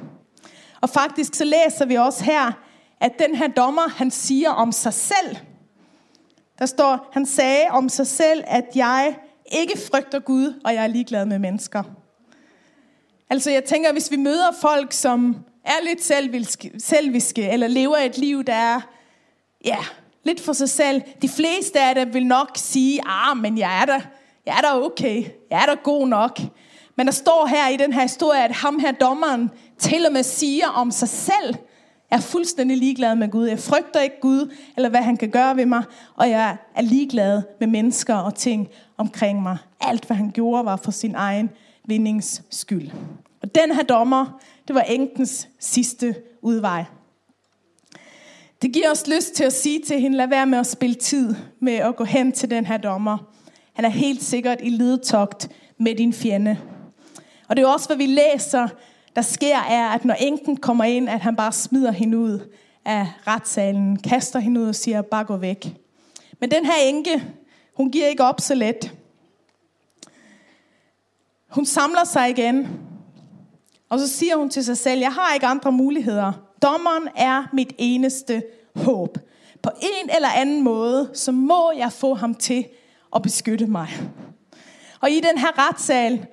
Og 0.81 0.89
faktisk 0.89 1.35
så 1.35 1.43
læser 1.43 1.85
vi 1.85 1.95
også 1.95 2.23
her, 2.23 2.51
at 2.99 3.11
den 3.19 3.35
her 3.35 3.47
dommer, 3.47 3.89
han 3.89 4.11
siger 4.11 4.49
om 4.49 4.71
sig 4.71 4.93
selv. 4.93 5.37
Der 6.59 6.65
står, 6.65 7.09
han 7.13 7.25
sagde 7.25 7.65
om 7.69 7.89
sig 7.89 8.07
selv, 8.07 8.43
at 8.47 8.65
jeg 8.75 9.15
ikke 9.59 9.79
frygter 9.91 10.19
Gud, 10.19 10.59
og 10.65 10.73
jeg 10.73 10.83
er 10.83 10.87
ligeglad 10.87 11.25
med 11.25 11.39
mennesker. 11.39 11.83
Altså 13.29 13.51
jeg 13.51 13.63
tænker, 13.63 13.91
hvis 13.91 14.11
vi 14.11 14.15
møder 14.15 14.51
folk, 14.61 14.93
som 14.93 15.35
er 15.65 15.85
lidt 15.85 16.03
selviske, 16.83 17.49
eller 17.49 17.67
lever 17.67 17.97
et 17.97 18.17
liv, 18.17 18.43
der 18.43 18.53
er 18.53 18.81
ja, 19.65 19.77
lidt 20.23 20.41
for 20.41 20.53
sig 20.53 20.69
selv. 20.69 21.01
De 21.21 21.29
fleste 21.29 21.79
af 21.79 21.95
dem 21.95 22.13
vil 22.13 22.25
nok 22.25 22.49
sige, 22.55 23.01
ah, 23.05 23.37
men 23.37 23.57
jeg 23.57 23.81
er 23.81 23.85
der, 23.85 23.99
jeg 24.45 24.57
er 24.57 24.61
der 24.61 24.85
okay, 24.85 25.25
jeg 25.51 25.61
er 25.61 25.65
der 25.65 25.75
god 25.75 26.07
nok. 26.07 26.39
Men 26.97 27.05
der 27.05 27.13
står 27.13 27.45
her 27.45 27.67
i 27.67 27.77
den 27.77 27.93
her 27.93 28.01
historie, 28.01 28.43
at 28.43 28.51
ham 28.51 28.79
her 28.79 28.91
dommeren 28.91 29.49
til 29.79 30.05
og 30.05 30.13
med 30.13 30.23
siger 30.23 30.67
om 30.67 30.91
sig 30.91 31.09
selv, 31.09 31.55
jeg 32.11 32.17
er 32.17 32.21
fuldstændig 32.21 32.77
ligeglad 32.77 33.15
med 33.15 33.29
Gud. 33.29 33.47
Jeg 33.47 33.59
frygter 33.59 33.99
ikke 33.99 34.19
Gud, 34.21 34.53
eller 34.75 34.89
hvad 34.89 35.01
han 35.01 35.17
kan 35.17 35.29
gøre 35.29 35.55
ved 35.55 35.65
mig. 35.65 35.83
Og 36.15 36.29
jeg 36.29 36.57
er 36.75 36.81
ligeglad 36.81 37.41
med 37.59 37.67
mennesker 37.67 38.15
og 38.15 38.35
ting 38.35 38.69
omkring 38.97 39.41
mig. 39.41 39.57
Alt, 39.81 40.05
hvad 40.05 40.17
han 40.17 40.31
gjorde, 40.31 40.65
var 40.65 40.75
for 40.75 40.91
sin 40.91 41.15
egen 41.15 41.49
vindings 41.85 42.43
skyld. 42.49 42.89
Og 43.41 43.55
den 43.55 43.75
her 43.75 43.83
dommer, 43.83 44.41
det 44.67 44.75
var 44.75 44.81
enkens 44.81 45.49
sidste 45.59 46.15
udvej. 46.41 46.83
Det 48.61 48.73
giver 48.73 48.91
os 48.91 49.07
lyst 49.07 49.33
til 49.33 49.43
at 49.43 49.53
sige 49.53 49.79
til 49.79 49.99
hende, 49.99 50.17
lad 50.17 50.27
være 50.27 50.45
med 50.45 50.59
at 50.59 50.67
spille 50.67 50.95
tid 50.95 51.35
med 51.59 51.73
at 51.73 51.95
gå 51.95 52.03
hen 52.03 52.31
til 52.31 52.49
den 52.49 52.65
her 52.65 52.77
dommer. 52.77 53.17
Han 53.73 53.85
er 53.85 53.89
helt 53.89 54.23
sikkert 54.23 54.57
i 54.63 54.69
ledetogt 54.69 55.49
med 55.77 55.95
din 55.95 56.13
fjende. 56.13 56.57
Og 57.47 57.57
det 57.57 57.63
er 57.63 57.67
også, 57.67 57.87
hvad 57.87 57.97
vi 57.97 58.05
læser, 58.05 58.67
der 59.15 59.21
sker, 59.21 59.57
er, 59.57 59.89
at 59.89 60.05
når 60.05 60.13
enken 60.13 60.57
kommer 60.57 60.83
ind, 60.83 61.09
at 61.09 61.19
han 61.19 61.35
bare 61.35 61.51
smider 61.51 61.91
hende 61.91 62.17
ud 62.17 62.39
af 62.85 63.07
retssalen, 63.27 63.99
kaster 63.99 64.39
hende 64.39 64.61
ud 64.61 64.67
og 64.67 64.75
siger, 64.75 65.01
bare 65.01 65.23
gå 65.23 65.37
væk. 65.37 65.73
Men 66.39 66.51
den 66.51 66.65
her 66.65 66.73
enke, 66.83 67.23
hun 67.73 67.91
giver 67.91 68.07
ikke 68.07 68.23
op 68.23 68.41
så 68.41 68.55
let. 68.55 68.93
Hun 71.49 71.65
samler 71.65 72.03
sig 72.03 72.29
igen, 72.29 72.67
og 73.89 73.99
så 73.99 74.07
siger 74.07 74.35
hun 74.35 74.49
til 74.49 74.65
sig 74.65 74.77
selv, 74.77 74.99
jeg 74.99 75.13
har 75.13 75.33
ikke 75.33 75.45
andre 75.45 75.71
muligheder. 75.71 76.33
Dommeren 76.61 77.07
er 77.15 77.49
mit 77.53 77.73
eneste 77.77 78.43
håb. 78.75 79.17
På 79.61 79.69
en 79.81 80.09
eller 80.15 80.29
anden 80.29 80.61
måde, 80.61 81.09
så 81.13 81.31
må 81.31 81.71
jeg 81.77 81.91
få 81.91 82.13
ham 82.13 82.35
til 82.35 82.65
at 83.15 83.21
beskytte 83.21 83.67
mig. 83.67 83.87
Og 85.01 85.09
i 85.09 85.19
den 85.19 85.37
her 85.37 85.67
retssal, 85.69 86.25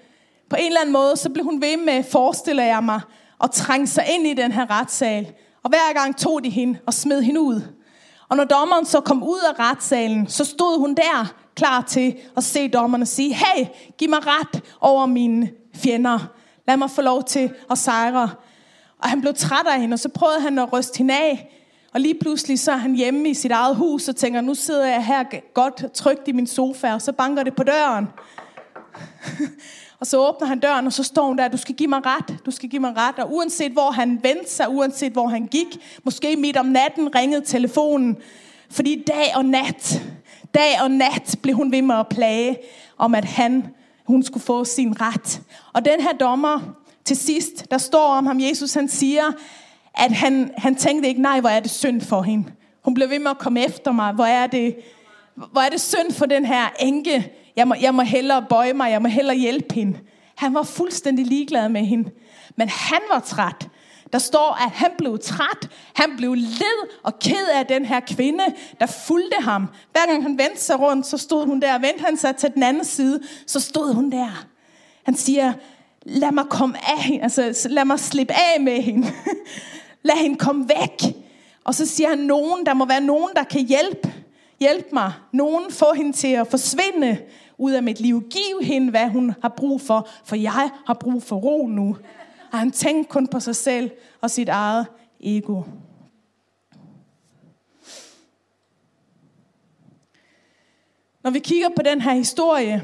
på 0.51 0.57
en 0.57 0.67
eller 0.67 0.81
anden 0.81 0.93
måde, 0.93 1.17
så 1.17 1.31
blev 1.31 1.45
hun 1.45 1.63
ved 1.63 1.77
med, 1.77 2.05
forestiller 2.05 2.65
jeg 2.65 2.85
mig, 2.85 3.01
at 3.45 3.51
trænge 3.51 3.87
sig 3.87 4.05
ind 4.15 4.27
i 4.27 4.35
den 4.35 4.53
her 4.53 4.81
retssal. 4.81 5.33
Og 5.63 5.71
hver 5.71 5.95
gang 5.95 6.17
tog 6.17 6.45
de 6.45 6.51
hende 6.51 6.79
og 6.87 6.95
smed 6.95 7.23
hende 7.23 7.41
ud. 7.41 7.61
Og 8.29 8.37
når 8.37 8.45
dommeren 8.45 8.85
så 8.85 9.01
kom 9.01 9.23
ud 9.23 9.39
af 9.49 9.59
retssalen, 9.59 10.27
så 10.27 10.45
stod 10.45 10.79
hun 10.79 10.95
der 10.95 11.35
klar 11.55 11.81
til 11.81 12.17
at 12.37 12.45
se 12.45 12.69
dommerne 12.69 13.07
sige, 13.07 13.35
hey, 13.35 13.67
giv 13.99 14.11
mig 14.11 14.19
ret 14.27 14.63
over 14.81 15.07
mine 15.07 15.51
fjender. 15.75 16.19
Lad 16.69 16.77
mig 16.77 16.91
få 16.91 17.03
lov 17.03 17.25
til 17.25 17.51
at 17.71 17.79
sejre. 17.79 18.31
Og 19.03 19.09
han 19.09 19.21
blev 19.21 19.35
træt 19.35 19.67
af 19.67 19.81
hende, 19.81 19.95
og 19.95 19.99
så 19.99 20.09
prøvede 20.09 20.41
han 20.41 20.59
at 20.59 20.73
ryste 20.73 20.99
hende 20.99 21.15
af. 21.15 21.55
Og 21.95 22.01
lige 22.01 22.15
pludselig 22.21 22.59
så 22.59 22.73
er 22.73 22.77
han 22.77 22.95
hjemme 22.95 23.29
i 23.29 23.35
sit 23.35 23.51
eget 23.51 23.77
hus 23.77 24.09
og 24.09 24.17
tænker, 24.17 24.41
nu 24.41 24.55
sidder 24.55 24.87
jeg 24.87 25.07
her 25.07 25.25
godt 25.55 25.93
trygt 25.95 26.29
i 26.29 26.33
min 26.33 26.47
sofa, 26.47 26.95
og 26.95 27.03
så 27.03 27.13
banker 27.13 27.43
det 27.43 27.57
på 27.57 27.63
døren. 27.63 28.09
og 30.01 30.07
så 30.07 30.29
åbner 30.29 30.47
han 30.47 30.61
døren, 30.61 30.87
og 30.87 30.93
så 30.93 31.03
står 31.03 31.27
hun 31.27 31.39
der, 31.39 31.49
du 31.49 31.57
skal 31.57 31.75
give 31.75 31.89
mig 31.89 32.07
ret, 32.07 32.37
du 32.47 32.51
skal 32.51 32.69
give 32.69 32.81
mig 32.81 32.97
ret. 32.97 33.19
Og 33.19 33.35
uanset 33.35 33.73
hvor 33.73 33.91
han 33.91 34.21
vendte 34.23 34.51
sig, 34.51 34.69
uanset 34.69 35.13
hvor 35.13 35.29
han 35.29 35.47
gik, 35.47 36.01
måske 36.05 36.37
midt 36.37 36.57
om 36.57 36.67
natten 36.67 37.15
ringede 37.15 37.45
telefonen, 37.45 38.17
fordi 38.71 39.05
dag 39.07 39.33
og 39.35 39.45
nat, 39.45 40.03
dag 40.55 40.83
og 40.83 40.91
nat 40.91 41.37
blev 41.43 41.55
hun 41.55 41.73
ved 41.73 41.83
med 41.83 41.95
at 41.95 42.09
plage 42.09 42.57
om, 42.99 43.15
at 43.15 43.25
han, 43.25 43.67
hun 44.05 44.23
skulle 44.23 44.45
få 44.45 44.65
sin 44.65 45.01
ret. 45.01 45.43
Og 45.73 45.85
den 45.85 46.01
her 46.01 46.13
dommer, 46.13 46.79
til 47.09 47.17
sidst, 47.17 47.71
der 47.71 47.79
står 47.79 48.07
om 48.07 48.27
ham, 48.27 48.41
Jesus 48.41 48.75
han 48.75 48.89
siger, 48.89 49.25
at 49.95 50.13
han, 50.13 50.51
han 50.57 50.77
tænkte 50.77 51.09
ikke, 51.09 51.23
nej, 51.23 51.41
hvor 51.41 51.49
er 51.49 51.61
det 51.61 51.71
synd 51.71 52.01
for 52.01 52.23
hende. 52.23 52.45
Hun 52.85 52.95
blev 52.95 53.11
ved 53.11 53.19
med 53.19 53.31
at 53.31 53.39
komme 53.39 53.65
efter 53.65 53.93
mig. 53.93 54.13
Hvor 54.13 54.25
er 54.25 54.47
det, 54.47 54.77
hvor 55.53 55.61
er 55.61 55.69
det 55.69 55.81
synd 55.81 56.13
for 56.13 56.27
den 56.27 56.45
her 56.45 56.69
enke. 56.81 57.33
Jeg 57.57 57.69
må, 57.69 57.75
jeg 57.81 57.95
må 57.95 58.03
hellere 58.03 58.47
bøje 58.49 58.73
mig, 58.73 58.91
jeg 58.91 59.03
må 59.03 59.09
hellere 59.09 59.37
hjælpe 59.37 59.75
hende. 59.75 59.99
Han 60.35 60.55
var 60.55 60.63
fuldstændig 60.63 61.27
ligeglad 61.27 61.69
med 61.69 61.81
hende. 61.81 62.11
Men 62.57 62.69
han 62.69 63.01
var 63.13 63.21
træt. 63.21 63.69
Der 64.13 64.19
står, 64.19 64.65
at 64.65 64.71
han 64.71 64.91
blev 64.99 65.19
træt. 65.19 65.69
Han 65.95 66.17
blev 66.17 66.35
led 66.35 66.89
og 67.03 67.19
ked 67.19 67.49
af 67.55 67.67
den 67.67 67.85
her 67.85 68.01
kvinde, 68.01 68.45
der 68.81 68.87
fulgte 68.87 69.37
ham. 69.41 69.67
Hver 69.93 70.07
gang 70.07 70.23
han 70.23 70.39
vendte 70.39 70.61
sig 70.61 70.81
rundt, 70.81 71.07
så 71.07 71.19
stod 71.19 71.47
hun 71.47 71.61
der. 71.61 71.79
Vendte 71.79 72.05
han 72.05 72.17
sig 72.17 72.37
til 72.37 72.51
den 72.55 72.63
anden 72.63 72.85
side, 72.85 73.21
så 73.47 73.61
stod 73.61 73.95
hun 73.95 74.11
der. 74.11 74.47
Han 75.03 75.17
siger, 75.17 75.53
lad 76.03 76.33
mig 76.33 76.45
komme 76.51 76.77
af 76.91 77.03
hende. 77.03 77.23
Altså, 77.23 77.69
lad 77.71 77.85
mig 77.85 78.01
slippe 78.01 78.33
af 78.33 78.61
med 78.61 78.83
hende. 78.83 79.07
lad 80.09 80.17
hende 80.17 80.39
komme 80.39 80.69
væk. 80.69 81.15
Og 81.65 81.75
så 81.75 81.87
siger 81.87 82.09
han, 82.09 82.19
nogen, 82.19 82.67
der 82.67 82.75
må 82.75 82.85
være 82.85 83.01
nogen, 83.01 83.31
der 83.37 83.45
kan 83.45 83.67
hjælpe, 83.67 84.13
Hjælp 84.61 84.87
mig. 84.93 85.13
Nogen 85.33 85.71
få 85.71 85.93
hende 85.93 86.13
til 86.13 86.29
at 86.29 86.47
forsvinde 86.47 87.19
ud 87.59 87.73
af 87.73 87.83
mit 87.83 88.01
liv. 88.01 88.29
Giv 88.31 88.61
hende, 88.63 88.91
hvad 88.91 89.09
hun 89.09 89.35
har 89.43 89.55
brug 89.57 89.81
for, 89.81 90.09
for 90.25 90.37
jeg 90.37 90.71
har 90.87 90.95
brug 91.01 91.23
for 91.23 91.37
ro 91.37 91.67
nu. 91.67 91.97
Og 92.53 92.59
han 92.59 92.71
tænkte 92.71 93.11
kun 93.11 93.27
på 93.27 93.41
sig 93.41 93.57
selv 93.57 93.91
og 94.21 94.31
sit 94.31 94.49
eget 94.49 94.87
ego. 95.21 95.63
Når 101.25 101.31
vi 101.31 101.39
kigger 101.39 101.69
på 101.77 101.83
den 101.83 102.01
her 102.01 102.15
historie, 102.15 102.83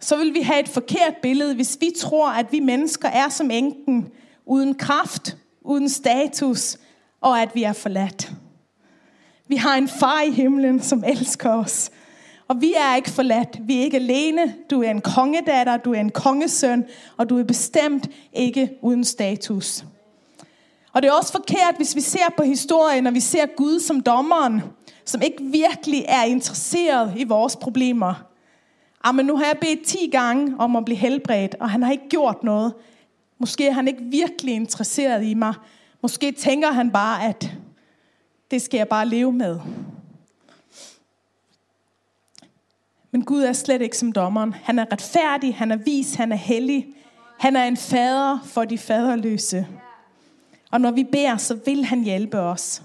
så 0.00 0.16
vil 0.16 0.34
vi 0.34 0.40
have 0.40 0.60
et 0.60 0.68
forkert 0.68 1.16
billede, 1.22 1.54
hvis 1.54 1.78
vi 1.80 1.90
tror, 1.98 2.30
at 2.30 2.52
vi 2.52 2.60
mennesker 2.60 3.08
er 3.08 3.28
som 3.28 3.50
enken, 3.50 4.08
uden 4.46 4.74
kraft, 4.74 5.36
uden 5.60 5.88
status, 5.88 6.78
og 7.20 7.42
at 7.42 7.54
vi 7.54 7.62
er 7.62 7.72
forladt. 7.72 8.32
Vi 9.48 9.56
har 9.56 9.76
en 9.76 9.88
far 9.88 10.22
i 10.22 10.30
himlen, 10.30 10.82
som 10.82 11.04
elsker 11.06 11.50
os. 11.50 11.90
Og 12.48 12.60
vi 12.60 12.74
er 12.76 12.96
ikke 12.96 13.10
forladt. 13.10 13.58
Vi 13.60 13.78
er 13.78 13.82
ikke 13.82 13.96
alene. 13.96 14.54
Du 14.70 14.82
er 14.82 14.90
en 14.90 15.00
kongedatter, 15.00 15.76
du 15.76 15.92
er 15.94 16.00
en 16.00 16.10
kongesøn, 16.10 16.84
og 17.16 17.30
du 17.30 17.38
er 17.38 17.44
bestemt 17.44 18.08
ikke 18.32 18.70
uden 18.82 19.04
status. 19.04 19.84
Og 20.92 21.02
det 21.02 21.08
er 21.08 21.12
også 21.12 21.32
forkert, 21.32 21.76
hvis 21.76 21.96
vi 21.96 22.00
ser 22.00 22.32
på 22.36 22.42
historien, 22.42 23.06
og 23.06 23.14
vi 23.14 23.20
ser 23.20 23.46
Gud 23.56 23.80
som 23.80 24.00
dommeren, 24.00 24.62
som 25.04 25.22
ikke 25.22 25.42
virkelig 25.42 26.04
er 26.08 26.22
interesseret 26.22 27.12
i 27.16 27.24
vores 27.24 27.56
problemer. 27.56 28.24
Jamen, 29.06 29.26
nu 29.26 29.36
har 29.36 29.44
jeg 29.44 29.56
bedt 29.60 29.86
10 29.86 30.08
gange 30.12 30.54
om 30.58 30.76
at 30.76 30.84
blive 30.84 30.98
helbredt, 30.98 31.54
og 31.60 31.70
han 31.70 31.82
har 31.82 31.92
ikke 31.92 32.08
gjort 32.08 32.44
noget. 32.44 32.74
Måske 33.38 33.66
er 33.66 33.72
han 33.72 33.88
ikke 33.88 34.02
virkelig 34.02 34.54
interesseret 34.54 35.24
i 35.24 35.34
mig. 35.34 35.54
Måske 36.02 36.32
tænker 36.32 36.72
han 36.72 36.90
bare, 36.90 37.24
at 37.24 37.52
det 38.50 38.62
skal 38.62 38.78
jeg 38.78 38.88
bare 38.88 39.08
leve 39.08 39.32
med. 39.32 39.60
Men 43.10 43.24
Gud 43.24 43.42
er 43.42 43.52
slet 43.52 43.82
ikke 43.82 43.98
som 43.98 44.12
dommeren. 44.12 44.52
Han 44.52 44.78
er 44.78 44.84
retfærdig, 44.92 45.54
han 45.54 45.72
er 45.72 45.76
vis, 45.76 46.14
han 46.14 46.32
er 46.32 46.36
hellig. 46.36 46.86
Han 47.38 47.56
er 47.56 47.64
en 47.64 47.76
fader 47.76 48.38
for 48.44 48.64
de 48.64 48.78
faderløse. 48.78 49.66
Og 50.70 50.80
når 50.80 50.90
vi 50.90 51.04
beder, 51.04 51.36
så 51.36 51.58
vil 51.64 51.84
han 51.84 52.04
hjælpe 52.04 52.40
os. 52.40 52.82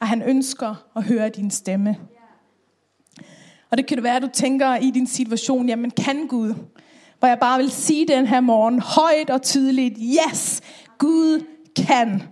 Og 0.00 0.08
han 0.08 0.22
ønsker 0.22 0.74
at 0.96 1.04
høre 1.04 1.28
din 1.28 1.50
stemme. 1.50 1.96
Og 3.70 3.78
det 3.78 3.86
kan 3.86 3.96
det 3.96 4.04
være, 4.04 4.16
at 4.16 4.22
du 4.22 4.28
tænker 4.32 4.76
i 4.76 4.90
din 4.90 5.06
situation, 5.06 5.68
jamen 5.68 5.90
kan 5.90 6.26
Gud? 6.28 6.54
Hvor 7.18 7.28
jeg 7.28 7.38
bare 7.38 7.58
vil 7.58 7.70
sige 7.70 8.08
den 8.08 8.26
her 8.26 8.40
morgen, 8.40 8.80
højt 8.80 9.30
og 9.30 9.42
tydeligt, 9.42 9.98
yes, 10.00 10.60
Gud 10.98 11.44
kan. 11.76 12.22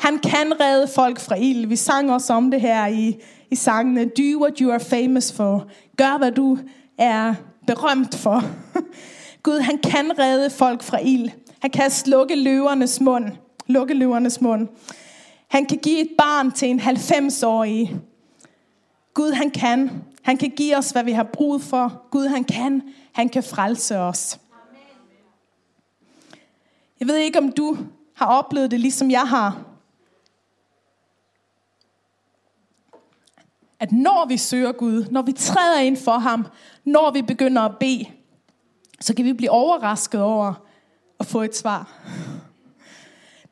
Han 0.00 0.18
kan 0.18 0.60
redde 0.60 0.88
folk 0.94 1.20
fra 1.20 1.34
ild. 1.34 1.66
Vi 1.66 1.76
sang 1.76 2.12
også 2.12 2.32
om 2.32 2.50
det 2.50 2.60
her 2.60 2.86
i, 2.86 3.16
i 3.50 3.54
sangene. 3.54 4.04
Do 4.04 4.42
what 4.42 4.58
you 4.58 4.72
are 4.72 4.80
famous 4.80 5.32
for. 5.32 5.66
Gør, 5.96 6.18
hvad 6.18 6.32
du 6.32 6.58
er 6.98 7.34
berømt 7.66 8.14
for. 8.14 8.42
Gud, 9.42 9.58
han 9.58 9.78
kan 9.78 10.18
redde 10.18 10.50
folk 10.50 10.82
fra 10.82 10.98
ild. 10.98 11.30
Han 11.60 11.70
kan 11.70 11.90
slukke 11.90 12.34
løvernes 12.36 13.00
mund. 13.00 13.24
Lukke 13.66 13.94
løvernes 13.94 14.40
mund. 14.40 14.68
Han 15.48 15.66
kan 15.66 15.78
give 15.78 16.00
et 16.00 16.10
barn 16.18 16.52
til 16.52 16.68
en 16.68 16.80
90-årig. 16.80 17.96
Gud, 19.14 19.32
han 19.32 19.50
kan. 19.50 19.90
Han 20.22 20.36
kan 20.36 20.50
give 20.50 20.76
os, 20.76 20.90
hvad 20.90 21.04
vi 21.04 21.12
har 21.12 21.28
brug 21.32 21.60
for. 21.60 22.02
Gud, 22.10 22.26
han 22.26 22.44
kan. 22.44 22.82
Han 23.12 23.28
kan 23.28 23.42
frelse 23.42 23.98
os. 23.98 24.38
Jeg 27.00 27.08
ved 27.08 27.16
ikke, 27.16 27.38
om 27.38 27.52
du 27.52 27.76
har 28.14 28.26
oplevet 28.26 28.70
det, 28.70 28.80
ligesom 28.80 29.10
jeg 29.10 29.28
har. 29.28 29.69
At 33.80 33.92
når 33.92 34.26
vi 34.28 34.36
søger 34.36 34.72
Gud, 34.72 35.06
når 35.10 35.22
vi 35.22 35.32
træder 35.32 35.80
ind 35.80 35.96
for 35.96 36.18
ham, 36.18 36.46
når 36.84 37.10
vi 37.10 37.22
begynder 37.22 37.62
at 37.62 37.76
bede, 37.80 38.04
så 39.00 39.14
kan 39.14 39.24
vi 39.24 39.32
blive 39.32 39.50
overrasket 39.50 40.22
over 40.22 40.54
at 41.20 41.26
få 41.26 41.42
et 41.42 41.56
svar. 41.56 41.92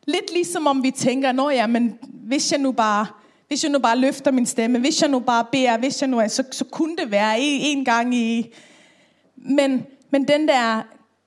Lidt 0.06 0.32
ligesom 0.32 0.66
om 0.66 0.82
vi 0.82 0.90
tænker, 0.90 1.32
nå 1.32 1.50
ja, 1.50 1.66
men 1.66 1.98
hvis 2.08 2.52
jeg 2.52 2.60
nu 2.60 2.72
bare, 2.72 3.06
hvis 3.48 3.64
jeg 3.64 3.72
nu 3.72 3.78
bare 3.78 3.98
løfter 3.98 4.30
min 4.30 4.46
stemme, 4.46 4.78
hvis 4.78 5.02
jeg 5.02 5.10
nu 5.10 5.18
bare 5.18 5.46
beder, 5.52 5.78
hvis 5.78 6.00
jeg 6.02 6.08
nu 6.08 6.18
er, 6.18 6.28
så, 6.28 6.44
så 6.50 6.64
kunne 6.64 6.96
det 6.96 7.10
være 7.10 7.40
en, 7.40 7.78
en 7.78 7.84
gang 7.84 8.14
i... 8.14 8.54
Men, 9.36 9.86
men 10.10 10.28
den 10.28 10.48
der 10.48 10.82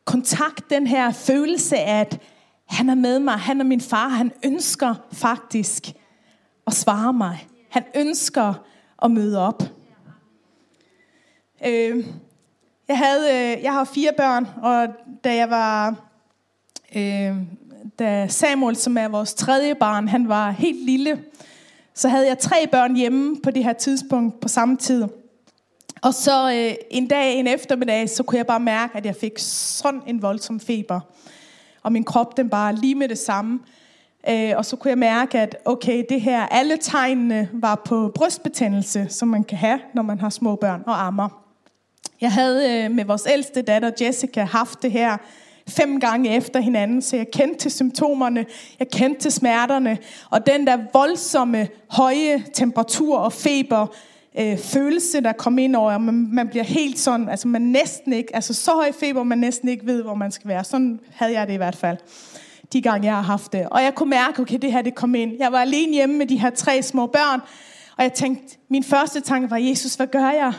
kontakt, 0.05 0.69
den 0.69 0.87
her 0.87 1.11
følelse 1.11 1.77
af, 1.77 1.99
at 1.99 2.19
han 2.65 2.89
er 2.89 2.95
med 2.95 3.19
mig, 3.19 3.33
han 3.33 3.59
er 3.61 3.65
min 3.65 3.81
far, 3.81 4.07
han 4.07 4.31
ønsker 4.45 4.95
faktisk 5.13 5.93
at 6.67 6.73
svare 6.73 7.13
mig. 7.13 7.47
Han 7.69 7.83
ønsker 7.95 8.53
at 9.01 9.11
møde 9.11 9.39
op. 9.39 9.63
Øh, 11.65 12.05
jeg, 12.87 12.97
havde, 12.97 13.55
øh, 13.55 13.63
jeg 13.63 13.73
har 13.73 13.83
fire 13.83 14.11
børn, 14.17 14.47
og 14.61 14.87
da 15.23 15.35
jeg 15.35 15.49
var, 15.49 15.95
øh, 16.95 17.35
da 17.99 18.27
Samuel, 18.27 18.75
som 18.75 18.97
er 18.97 19.07
vores 19.07 19.33
tredje 19.33 19.75
barn, 19.75 20.07
han 20.07 20.27
var 20.27 20.51
helt 20.51 20.85
lille, 20.85 21.23
så 21.93 22.09
havde 22.09 22.27
jeg 22.27 22.39
tre 22.39 22.67
børn 22.67 22.95
hjemme 22.95 23.41
på 23.43 23.51
det 23.51 23.63
her 23.63 23.73
tidspunkt 23.73 24.39
på 24.39 24.47
samme 24.47 24.77
tid. 24.77 25.07
Og 26.01 26.13
så 26.13 26.51
øh, 26.51 26.75
en 26.91 27.07
dag, 27.07 27.35
en 27.35 27.47
eftermiddag, 27.47 28.09
så 28.09 28.23
kunne 28.23 28.37
jeg 28.37 28.47
bare 28.47 28.59
mærke, 28.59 28.97
at 28.97 29.05
jeg 29.05 29.15
fik 29.15 29.33
sådan 29.37 30.01
en 30.07 30.21
voldsom 30.21 30.59
feber. 30.59 30.99
Og 31.83 31.91
min 31.91 32.03
krop, 32.03 32.37
den 32.37 32.49
bare 32.49 32.75
lige 32.75 32.95
med 32.95 33.09
det 33.09 33.17
samme. 33.17 33.59
Øh, 34.29 34.53
og 34.57 34.65
så 34.65 34.75
kunne 34.75 34.89
jeg 34.89 34.97
mærke, 34.97 35.39
at 35.39 35.57
okay, 35.65 36.03
det 36.09 36.21
her, 36.21 36.41
alle 36.41 36.77
tegnene 36.81 37.49
var 37.53 37.81
på 37.85 38.11
brystbetændelse, 38.15 39.07
som 39.09 39.27
man 39.27 39.43
kan 39.43 39.57
have, 39.57 39.79
når 39.93 40.01
man 40.01 40.19
har 40.19 40.29
små 40.29 40.55
børn 40.55 40.83
og 40.87 41.05
ammer. 41.05 41.41
Jeg 42.21 42.31
havde 42.31 42.83
øh, 42.85 42.91
med 42.91 43.05
vores 43.05 43.27
ældste 43.33 43.61
datter 43.61 43.91
Jessica 44.01 44.43
haft 44.43 44.81
det 44.81 44.91
her 44.91 45.17
fem 45.67 45.99
gange 45.99 46.35
efter 46.35 46.59
hinanden, 46.59 47.01
så 47.01 47.15
jeg 47.15 47.31
kendte 47.31 47.59
til 47.59 47.71
symptomerne, 47.71 48.45
jeg 48.79 48.87
kendte 48.89 49.21
til 49.21 49.31
smerterne, 49.31 49.97
og 50.29 50.45
den 50.45 50.67
der 50.67 50.77
voldsomme, 50.93 51.67
høje 51.89 52.43
temperatur 52.53 53.17
og 53.17 53.33
feber, 53.33 53.87
øh, 54.39 54.57
følelse, 54.57 55.21
der 55.21 55.31
kom 55.31 55.57
ind 55.57 55.75
over, 55.75 55.97
man, 55.97 56.27
man 56.31 56.47
bliver 56.47 56.63
helt 56.63 56.99
sådan, 56.99 57.29
altså 57.29 57.47
man 57.47 57.61
næsten 57.61 58.13
ikke, 58.13 58.35
altså 58.35 58.53
så 58.53 58.71
høj 58.71 58.91
feber, 58.91 59.23
man 59.23 59.37
næsten 59.37 59.69
ikke 59.69 59.85
ved, 59.85 60.03
hvor 60.03 60.15
man 60.15 60.31
skal 60.31 60.47
være. 60.47 60.63
Sådan 60.63 60.99
havde 61.09 61.33
jeg 61.33 61.47
det 61.47 61.53
i 61.53 61.57
hvert 61.57 61.75
fald, 61.75 61.97
de 62.73 62.81
gange 62.81 63.07
jeg 63.07 63.15
har 63.15 63.21
haft 63.21 63.53
det. 63.53 63.67
Og 63.69 63.83
jeg 63.83 63.95
kunne 63.95 64.09
mærke, 64.09 64.41
okay, 64.41 64.57
det 64.61 64.71
her 64.71 64.81
det 64.81 64.95
kom 64.95 65.15
ind. 65.15 65.33
Jeg 65.39 65.51
var 65.51 65.61
alene 65.61 65.93
hjemme 65.93 66.17
med 66.17 66.25
de 66.25 66.37
her 66.37 66.49
tre 66.49 66.81
små 66.83 67.07
børn, 67.07 67.41
og 67.97 68.03
jeg 68.03 68.13
tænkte, 68.13 68.57
min 68.69 68.83
første 68.83 69.19
tanke 69.19 69.51
var, 69.51 69.57
Jesus, 69.57 69.95
hvad 69.95 70.07
gør 70.07 70.29
jeg? 70.29 70.53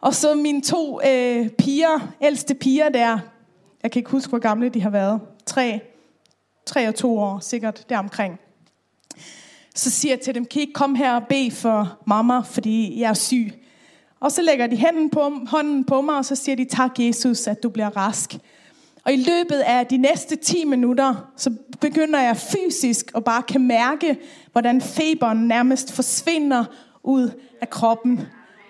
Og 0.00 0.14
så 0.14 0.34
mine 0.34 0.62
to 0.62 1.00
øh, 1.06 1.48
piger, 1.48 2.12
ældste 2.22 2.54
piger 2.54 2.88
der, 2.88 3.18
jeg 3.82 3.90
kan 3.90 4.00
ikke 4.00 4.10
huske, 4.10 4.28
hvor 4.28 4.38
gamle 4.38 4.68
de 4.68 4.80
har 4.80 4.90
været. 4.90 5.20
Tre, 5.46 5.80
tre 6.66 6.88
og 6.88 6.94
to 6.94 7.18
år, 7.18 7.38
sikkert 7.38 7.84
deromkring. 7.88 8.40
Så 9.74 9.90
siger 9.90 10.12
jeg 10.12 10.20
til 10.20 10.34
dem, 10.34 10.44
kan 10.44 10.58
I 10.58 10.62
ikke 10.62 10.72
komme 10.72 10.98
her 10.98 11.14
og 11.14 11.26
bede 11.28 11.50
for 11.50 11.98
mamma, 12.06 12.40
fordi 12.40 13.00
jeg 13.00 13.10
er 13.10 13.14
syg? 13.14 13.52
Og 14.20 14.32
så 14.32 14.42
lægger 14.42 14.66
de 14.66 14.80
hånden 14.80 15.10
på, 15.10 15.32
hånden 15.46 15.84
på 15.84 16.00
mig, 16.00 16.16
og 16.16 16.24
så 16.24 16.36
siger 16.36 16.56
de, 16.56 16.64
tak 16.64 16.98
Jesus, 16.98 17.46
at 17.46 17.62
du 17.62 17.68
bliver 17.68 17.96
rask. 17.96 18.34
Og 19.04 19.12
i 19.12 19.16
løbet 19.16 19.58
af 19.58 19.86
de 19.86 19.96
næste 19.96 20.36
10 20.36 20.64
minutter, 20.64 21.14
så 21.36 21.52
begynder 21.80 22.20
jeg 22.20 22.36
fysisk 22.36 23.12
at 23.14 23.24
bare 23.24 23.42
kan 23.42 23.66
mærke, 23.66 24.18
hvordan 24.52 24.80
feberen 24.80 25.48
nærmest 25.48 25.92
forsvinder 25.92 26.64
ud 27.02 27.30
af 27.60 27.70
kroppen. 27.70 28.20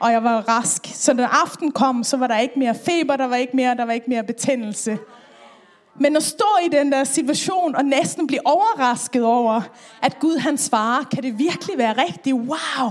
Og 0.01 0.13
jeg 0.13 0.25
var 0.25 0.41
rask. 0.49 0.83
Så 0.95 1.13
da 1.13 1.29
aften 1.45 1.73
kom, 1.73 2.05
så 2.05 2.17
var 2.17 2.27
der 2.27 2.39
ikke 2.39 2.59
mere 2.59 2.75
feber, 2.75 3.17
der 3.17 3.27
var 3.27 3.37
ikke 3.37 3.57
mere, 3.57 3.75
der 3.75 3.85
var 3.85 3.93
ikke 3.93 4.11
mere 4.11 4.25
betændelse. 4.25 4.99
Men 6.01 6.17
at 6.17 6.23
stå 6.23 6.47
i 6.67 6.69
den 6.69 6.93
der 6.93 7.05
situation 7.05 7.75
og 7.75 7.85
næsten 7.85 8.27
blive 8.27 8.47
overrasket 8.47 9.25
over, 9.25 9.61
at 10.03 10.19
Gud 10.19 10.39
han 10.39 10.59
svarer, 10.59 11.05
kan 11.05 11.23
det 11.23 11.39
virkelig 11.39 11.79
være 11.79 11.93
rigtigt? 11.93 12.37
Wow! 12.37 12.91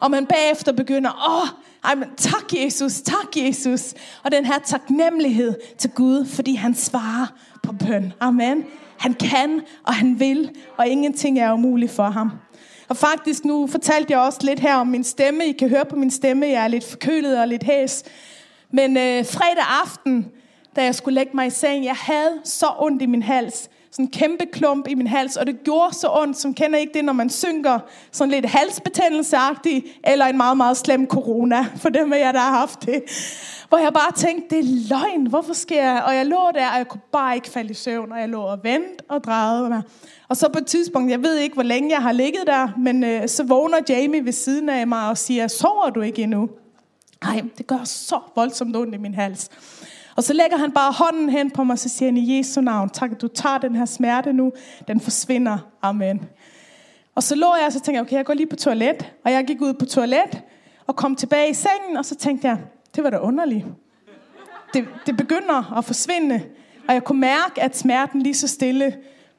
Og 0.00 0.10
man 0.10 0.26
bagefter 0.26 0.72
begynder, 0.72 1.42
åh, 1.42 1.48
ej, 1.84 1.94
men 1.94 2.08
tak 2.16 2.52
Jesus, 2.52 3.00
tak 3.00 3.36
Jesus. 3.36 3.94
Og 4.22 4.32
den 4.32 4.46
her 4.46 4.58
taknemmelighed 4.58 5.54
til 5.78 5.90
Gud, 5.90 6.26
fordi 6.26 6.54
han 6.54 6.74
svarer 6.74 7.26
på 7.62 7.72
bøn. 7.72 8.12
Amen. 8.20 8.64
Han 8.98 9.14
kan, 9.14 9.60
og 9.86 9.94
han 9.94 10.20
vil, 10.20 10.50
og 10.76 10.88
ingenting 10.88 11.38
er 11.38 11.52
umuligt 11.52 11.92
for 11.92 12.10
ham. 12.10 12.30
Og 12.88 12.96
faktisk 12.96 13.44
nu 13.44 13.66
fortalte 13.66 14.12
jeg 14.12 14.20
også 14.20 14.38
lidt 14.42 14.60
her 14.60 14.74
om 14.74 14.86
min 14.86 15.04
stemme. 15.04 15.46
I 15.46 15.52
kan 15.52 15.68
høre 15.68 15.84
på 15.84 15.96
min 15.96 16.10
stemme, 16.10 16.46
jeg 16.46 16.64
er 16.64 16.68
lidt 16.68 16.84
forkølet 16.84 17.40
og 17.40 17.48
lidt 17.48 17.62
hæs. 17.62 18.02
Men 18.72 18.96
øh, 18.96 19.24
fredag 19.26 19.64
aften, 19.82 20.26
da 20.76 20.84
jeg 20.84 20.94
skulle 20.94 21.14
lægge 21.14 21.32
mig 21.34 21.46
i 21.46 21.50
seng. 21.50 21.84
Jeg 21.84 21.96
havde 21.96 22.40
så 22.44 22.66
ondt 22.78 23.02
i 23.02 23.06
min 23.06 23.22
hals. 23.22 23.68
Sådan 24.00 24.08
en 24.08 24.12
kæmpe 24.12 24.46
klump 24.52 24.88
i 24.88 24.94
min 24.94 25.06
hals, 25.06 25.36
og 25.36 25.46
det 25.46 25.64
gjorde 25.64 25.94
så 25.94 26.08
ondt, 26.10 26.36
som 26.36 26.54
kender 26.54 26.78
ikke 26.78 26.92
det, 26.94 27.04
når 27.04 27.12
man 27.12 27.30
synker 27.30 27.78
sådan 28.12 28.30
lidt 28.30 28.46
halsbetændelseagtigt, 28.46 29.86
eller 30.04 30.26
en 30.26 30.36
meget, 30.36 30.56
meget 30.56 30.76
slem 30.76 31.06
corona, 31.06 31.66
for 31.76 31.88
dem 31.88 32.12
af 32.12 32.18
jer, 32.18 32.32
der 32.32 32.38
har 32.38 32.58
haft 32.58 32.86
det. 32.86 33.02
Hvor 33.68 33.78
jeg 33.78 33.92
bare 33.92 34.12
tænkte, 34.12 34.56
det 34.56 34.64
er 34.64 34.88
løgn, 34.88 35.26
hvorfor 35.26 35.52
sker 35.52 35.82
jeg? 35.82 36.02
Og 36.06 36.14
jeg 36.14 36.26
lå 36.26 36.50
der, 36.54 36.70
og 36.70 36.78
jeg 36.78 36.88
kunne 36.88 37.00
bare 37.12 37.34
ikke 37.34 37.48
falde 37.48 37.70
i 37.70 37.74
søvn, 37.74 38.12
og 38.12 38.20
jeg 38.20 38.28
lå 38.28 38.40
og 38.40 38.58
ventede 38.62 38.96
og 39.08 39.24
drejede 39.24 39.68
mig. 39.68 39.82
Og 40.28 40.36
så 40.36 40.48
på 40.52 40.58
et 40.58 40.66
tidspunkt, 40.66 41.10
jeg 41.10 41.22
ved 41.22 41.38
ikke, 41.38 41.54
hvor 41.54 41.62
længe 41.62 41.90
jeg 41.90 42.02
har 42.02 42.12
ligget 42.12 42.42
der, 42.46 42.68
men 42.78 43.04
øh, 43.04 43.28
så 43.28 43.44
vågner 43.44 43.78
Jamie 43.88 44.24
ved 44.24 44.32
siden 44.32 44.68
af 44.68 44.86
mig 44.86 45.08
og 45.08 45.18
siger, 45.18 45.48
sover 45.48 45.90
du 45.90 46.00
ikke 46.00 46.22
endnu? 46.22 46.48
Nej, 47.24 47.42
det 47.58 47.66
gør 47.66 47.84
så 47.84 48.18
voldsomt 48.36 48.76
ondt 48.76 48.94
i 48.94 48.98
min 48.98 49.14
hals. 49.14 49.48
Og 50.20 50.24
så 50.24 50.32
lægger 50.32 50.56
han 50.56 50.72
bare 50.72 50.92
hånden 50.92 51.28
hen 51.28 51.50
på 51.50 51.64
mig, 51.64 51.72
og 51.72 51.78
så 51.78 51.88
siger 51.88 52.08
han 52.08 52.16
i 52.16 52.38
Jesu 52.38 52.60
navn, 52.60 52.90
tak 52.90 53.10
at 53.12 53.20
du 53.20 53.28
tager 53.28 53.58
den 53.58 53.76
her 53.76 53.84
smerte 53.84 54.32
nu, 54.32 54.52
den 54.88 55.00
forsvinder. 55.00 55.58
Amen. 55.82 56.22
Og 57.14 57.22
så 57.22 57.34
lå 57.34 57.54
jeg, 57.58 57.66
og 57.66 57.72
så 57.72 57.80
tænkte 57.80 57.92
jeg, 57.92 58.00
okay, 58.00 58.16
jeg 58.16 58.24
går 58.24 58.34
lige 58.34 58.46
på 58.46 58.56
toilet. 58.56 59.12
Og 59.24 59.32
jeg 59.32 59.44
gik 59.44 59.60
ud 59.60 59.72
på 59.72 59.84
toilet, 59.84 60.42
og 60.86 60.96
kom 60.96 61.16
tilbage 61.16 61.50
i 61.50 61.54
sengen, 61.54 61.96
og 61.96 62.04
så 62.04 62.14
tænkte 62.14 62.48
jeg, 62.48 62.58
det 62.96 63.04
var 63.04 63.10
da 63.10 63.18
underligt. 63.18 63.66
Det, 64.74 64.88
det 65.06 65.16
begynder 65.16 65.78
at 65.78 65.84
forsvinde, 65.84 66.42
og 66.88 66.94
jeg 66.94 67.04
kunne 67.04 67.20
mærke, 67.20 67.62
at 67.62 67.76
smerten 67.76 68.22
lige 68.22 68.34
så 68.34 68.48
stille 68.48 68.96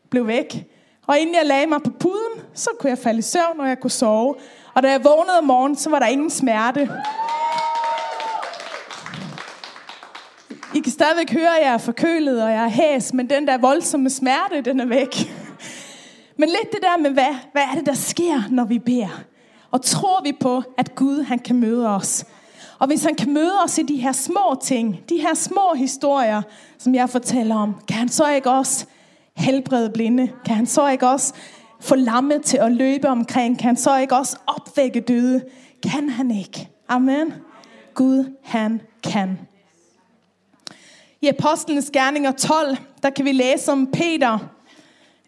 blev 0.10 0.28
væk. 0.28 0.68
Og 1.08 1.20
inden 1.20 1.36
jeg 1.36 1.46
lagde 1.46 1.68
mig 1.68 1.82
på 1.84 1.92
puden, 2.00 2.42
så 2.54 2.70
kunne 2.80 2.90
jeg 2.90 2.98
falde 2.98 3.20
i 3.20 3.22
søvn, 3.22 3.60
og 3.60 3.68
jeg 3.68 3.80
kunne 3.80 3.92
sove. 3.92 4.36
Og 4.74 4.84
da 4.84 4.92
jeg 4.92 5.04
vågnede 5.04 5.38
om 5.38 5.44
morgenen, 5.44 5.76
så 5.76 5.90
var 5.90 6.00
der 6.00 6.08
ingen 6.08 6.30
smerte. 6.30 6.90
I 10.76 10.80
kan 10.80 10.91
stadigvæk 11.02 11.34
høre, 11.34 11.58
at 11.60 11.66
jeg 11.66 11.74
er 11.74 11.78
forkølet, 11.78 12.44
og 12.44 12.52
jeg 12.52 12.64
er 12.64 12.70
hæs, 12.70 13.14
men 13.14 13.30
den 13.30 13.48
der 13.48 13.58
voldsomme 13.58 14.10
smerte, 14.10 14.62
den 14.66 14.80
er 14.80 14.86
væk. 14.86 15.34
Men 16.38 16.50
lidt 16.50 16.72
det 16.72 16.80
der 16.82 16.98
med, 16.98 17.10
hvad, 17.12 17.36
hvad 17.52 17.62
er 17.62 17.76
det, 17.76 17.86
der 17.86 17.94
sker, 17.94 18.42
når 18.50 18.66
vi 18.66 18.80
beder? 18.80 19.24
Og 19.72 19.82
tror 19.82 20.24
vi 20.24 20.32
på, 20.40 20.64
at 20.78 20.96
Gud 20.96 21.24
han 21.24 21.40
kan 21.40 21.56
møde 21.56 21.90
os? 21.90 22.26
Og 22.80 22.88
hvis 22.88 23.04
han 23.04 23.16
kan 23.16 23.34
møde 23.34 23.54
os 23.66 23.78
i 23.78 23.82
de 23.82 23.96
her 23.96 24.12
små 24.12 24.58
ting, 24.64 25.00
de 25.10 25.18
her 25.18 25.34
små 25.34 25.74
historier, 25.76 26.42
som 26.78 26.96
jeg 26.96 27.10
fortæller 27.10 27.56
om, 27.56 27.76
kan 27.88 27.98
han 27.98 28.10
så 28.10 28.30
ikke 28.30 28.52
også 28.52 28.86
helbrede 29.36 29.90
blinde? 29.90 30.32
Kan 30.46 30.56
han 30.56 30.66
så 30.66 30.90
ikke 30.90 31.08
også 31.08 31.34
få 31.80 31.96
lamme 31.96 32.40
til 32.40 32.58
at 32.58 32.72
løbe 32.72 33.10
omkring? 33.10 33.60
Kan 33.60 33.68
han 33.68 33.78
så 33.78 33.98
ikke 33.98 34.16
også 34.16 34.38
opvække 34.48 35.00
døde? 35.00 35.42
Kan 35.92 36.10
han 36.10 36.32
ikke? 36.32 36.70
Amen. 36.90 37.34
Gud, 37.94 38.26
han 38.44 38.82
kan. 39.04 39.51
I 41.24 41.28
Apostlenes 41.28 41.92
Gerninger 41.92 42.32
12, 42.32 42.78
der 43.04 43.10
kan 43.10 43.26
vi 43.26 43.32
læse 43.32 43.72
om 43.72 43.92
Peter, 43.94 44.38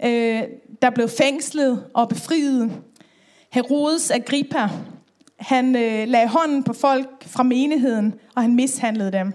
øh, 0.04 0.44
der 0.82 0.90
blev 0.90 1.10
fængslet 1.10 1.86
og 1.94 2.10
befriet. 2.10 2.72
Herodes 3.52 4.12
Agrippa, 4.12 4.70
han 5.40 5.76
øh, 5.76 6.08
lagde 6.08 6.28
hånden 6.28 6.64
på 6.64 6.74
folk 6.74 7.24
fra 7.28 7.44
menigheden, 7.44 8.14
og 8.36 8.42
han 8.42 8.56
mishandlede 8.56 9.12
dem. 9.12 9.34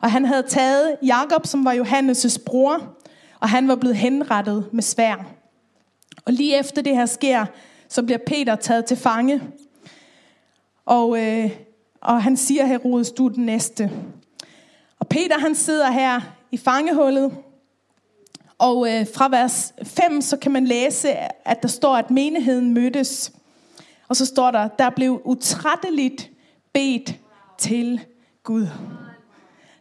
Og 0.00 0.10
han 0.10 0.24
havde 0.24 0.42
taget 0.42 0.96
Jakob, 1.02 1.46
som 1.46 1.64
var 1.64 1.74
Johannes' 1.74 2.44
bror, 2.46 2.96
og 3.40 3.48
han 3.48 3.68
var 3.68 3.76
blevet 3.76 3.96
henrettet 3.96 4.68
med 4.72 4.82
svær. 4.82 5.26
Og 6.24 6.32
lige 6.32 6.58
efter 6.58 6.82
det 6.82 6.96
her 6.96 7.06
sker, 7.06 7.46
så 7.88 8.02
bliver 8.02 8.18
Peter 8.26 8.56
taget 8.56 8.84
til 8.84 8.96
fange. 8.96 9.42
Og, 10.86 11.22
øh, 11.22 11.50
og 12.00 12.22
han 12.22 12.36
siger, 12.36 12.66
Herodes, 12.66 13.12
du 13.12 13.26
er 13.26 13.32
den 13.32 13.46
næste. 13.46 13.90
Og 15.00 15.08
Peter 15.08 15.38
han 15.38 15.54
sidder 15.54 15.90
her 15.90 16.20
i 16.52 16.56
fangehullet, 16.56 17.32
og 18.58 18.88
øh, 18.88 19.06
fra 19.14 19.28
vers 19.28 19.74
5, 19.82 20.20
så 20.20 20.36
kan 20.36 20.52
man 20.52 20.64
læse, 20.64 21.08
at 21.44 21.62
der 21.62 21.68
står, 21.68 21.96
at 21.96 22.10
menigheden 22.10 22.74
mødtes. 22.74 23.32
Og 24.08 24.16
så 24.16 24.26
står 24.26 24.50
der, 24.50 24.68
der 24.68 24.90
blev 24.90 25.22
utrætteligt 25.24 26.30
bedt 26.72 27.14
til 27.58 28.00
Gud. 28.42 28.66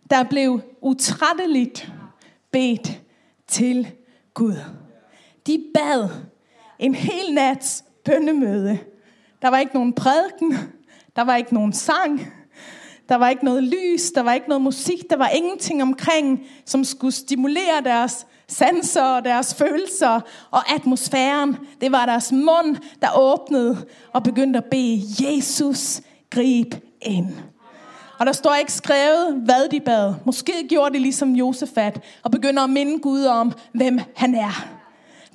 Der 0.10 0.24
blev 0.24 0.62
utrætteligt 0.82 1.92
bedt 2.52 3.02
til 3.48 3.92
Gud. 4.34 4.56
De 5.48 5.64
bad 5.74 6.10
en 6.80 6.96
hel 6.96 7.34
nats 7.34 7.84
bønnemøde. 8.06 8.80
Der 9.42 9.48
var 9.48 9.58
ikke 9.58 9.74
nogen 9.74 9.94
prædiken, 9.94 10.58
der 11.16 11.22
var 11.22 11.36
ikke 11.36 11.54
nogen 11.54 11.74
sang, 11.74 12.34
der 13.10 13.16
var 13.16 13.30
ikke 13.30 13.46
noget 13.46 13.64
lys, 13.64 14.12
der 14.12 14.22
var 14.22 14.34
ikke 14.34 14.50
noget 14.50 14.62
musik, 14.62 15.10
der 15.10 15.18
var 15.18 15.28
ingenting 15.28 15.82
omkring, 15.82 16.40
som 16.66 16.84
skulle 16.84 17.14
stimulere 17.14 17.82
deres 17.84 18.28
sanser 18.48 19.04
og 19.04 19.26
deres 19.26 19.56
følelser 19.56 20.20
og 20.52 20.74
atmosfæren. 20.76 21.58
Det 21.82 21.92
var 21.92 22.06
deres 22.06 22.32
mund, 22.32 22.78
der 23.02 23.08
åbnede 23.18 23.86
og 24.14 24.24
begyndte 24.24 24.58
at 24.58 24.66
bede, 24.66 25.02
Jesus, 25.20 26.02
grib 26.30 26.76
ind. 27.02 27.30
Og 28.20 28.26
der 28.26 28.32
står 28.32 28.56
ikke 28.56 28.74
skrevet, 28.74 29.42
hvad 29.46 29.70
de 29.70 29.80
bad. 29.80 30.14
Måske 30.26 30.54
gjorde 30.70 30.94
de 30.94 31.00
ligesom 31.00 31.36
Josefat 31.36 32.04
og 32.24 32.32
begynder 32.32 32.64
at 32.64 32.70
minde 32.70 33.00
Gud 33.00 33.24
om, 33.26 33.54
hvem 33.74 34.00
han 34.16 34.36
er 34.36 34.75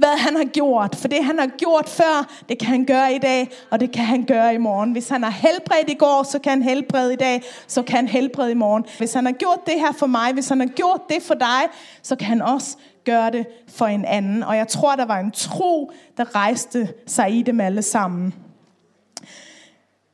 hvad 0.01 0.17
han 0.19 0.37
har 0.37 0.45
gjort. 0.45 0.97
For 0.97 1.09
det 1.09 1.25
han 1.25 1.39
har 1.39 1.47
gjort 1.47 1.89
før, 1.89 2.33
det 2.49 2.59
kan 2.59 2.69
han 2.69 2.85
gøre 2.85 3.15
i 3.15 3.19
dag, 3.19 3.51
og 3.71 3.81
det 3.81 3.93
kan 3.93 4.05
han 4.05 4.25
gøre 4.25 4.55
i 4.55 4.59
morgen. 4.59 4.93
Hvis 4.93 5.09
han 5.09 5.23
har 5.23 5.31
helbredt 5.31 5.91
i 5.91 5.95
går, 5.95 6.23
så 6.23 6.39
kan 6.39 6.51
han 6.51 6.63
helbrede 6.63 7.13
i 7.13 7.17
dag, 7.17 7.43
så 7.67 7.83
kan 7.83 7.97
han 7.97 8.09
helbrede 8.09 8.51
i 8.51 8.55
morgen. 8.55 8.85
Hvis 8.99 9.13
han 9.13 9.27
har 9.27 9.33
gjort 9.33 9.59
det 9.67 9.81
her 9.81 9.93
for 9.93 10.07
mig, 10.07 10.33
hvis 10.33 10.49
han 10.49 10.61
har 10.61 10.67
gjort 10.67 11.01
det 11.09 11.23
for 11.23 11.35
dig, 11.35 11.63
så 12.03 12.17
kan 12.17 12.27
han 12.27 12.43
også 12.43 12.77
gøre 13.05 13.31
det 13.31 13.47
for 13.69 13.87
en 13.87 14.05
anden. 14.05 14.43
Og 14.43 14.57
jeg 14.57 14.69
tror, 14.69 14.97
der 14.97 15.05
var 15.05 15.19
en 15.19 15.31
tro, 15.31 15.93
der 16.17 16.35
rejste 16.35 16.89
sig 17.07 17.31
i 17.39 17.43
dem 17.43 17.61
alle 17.61 17.83
sammen. 17.83 18.35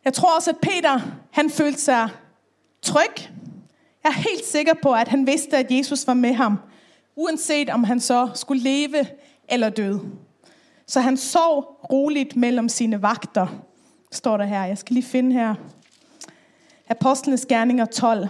Jeg 0.05 0.15
tror 0.15 0.37
også, 0.37 0.51
at 0.51 0.57
Peter, 0.63 1.01
han 1.31 1.51
følte 1.51 1.81
sig 1.81 2.09
tryg. 2.83 3.31
Jeg 4.05 4.11
er 4.11 4.31
helt 4.31 4.45
sikker 4.45 4.75
på, 4.83 4.93
at 4.93 5.09
han 5.09 5.27
vidste, 5.27 5.57
at 5.57 5.71
Jesus 5.71 6.07
var 6.07 6.15
med 6.15 6.33
ham, 6.33 6.59
uanset 7.17 7.71
om 7.71 7.85
han 7.85 8.01
så 8.01 8.29
skulle 8.35 8.63
leve 8.63 9.07
eller 9.49 9.69
døde. 9.69 10.01
Så 10.87 11.01
han 11.01 11.17
sov 11.17 11.63
roligt 11.93 12.37
mellem 12.37 12.69
sine 12.69 13.03
vagter, 13.03 13.47
står 14.13 14.37
der 14.37 14.45
her. 14.45 14.65
Jeg 14.65 14.79
skal 14.79 14.95
lige 14.95 15.07
finde 15.07 15.33
her. 15.33 15.55
Apostlenes 16.89 17.47
Gerninger 17.47 17.85
12. 17.85 18.29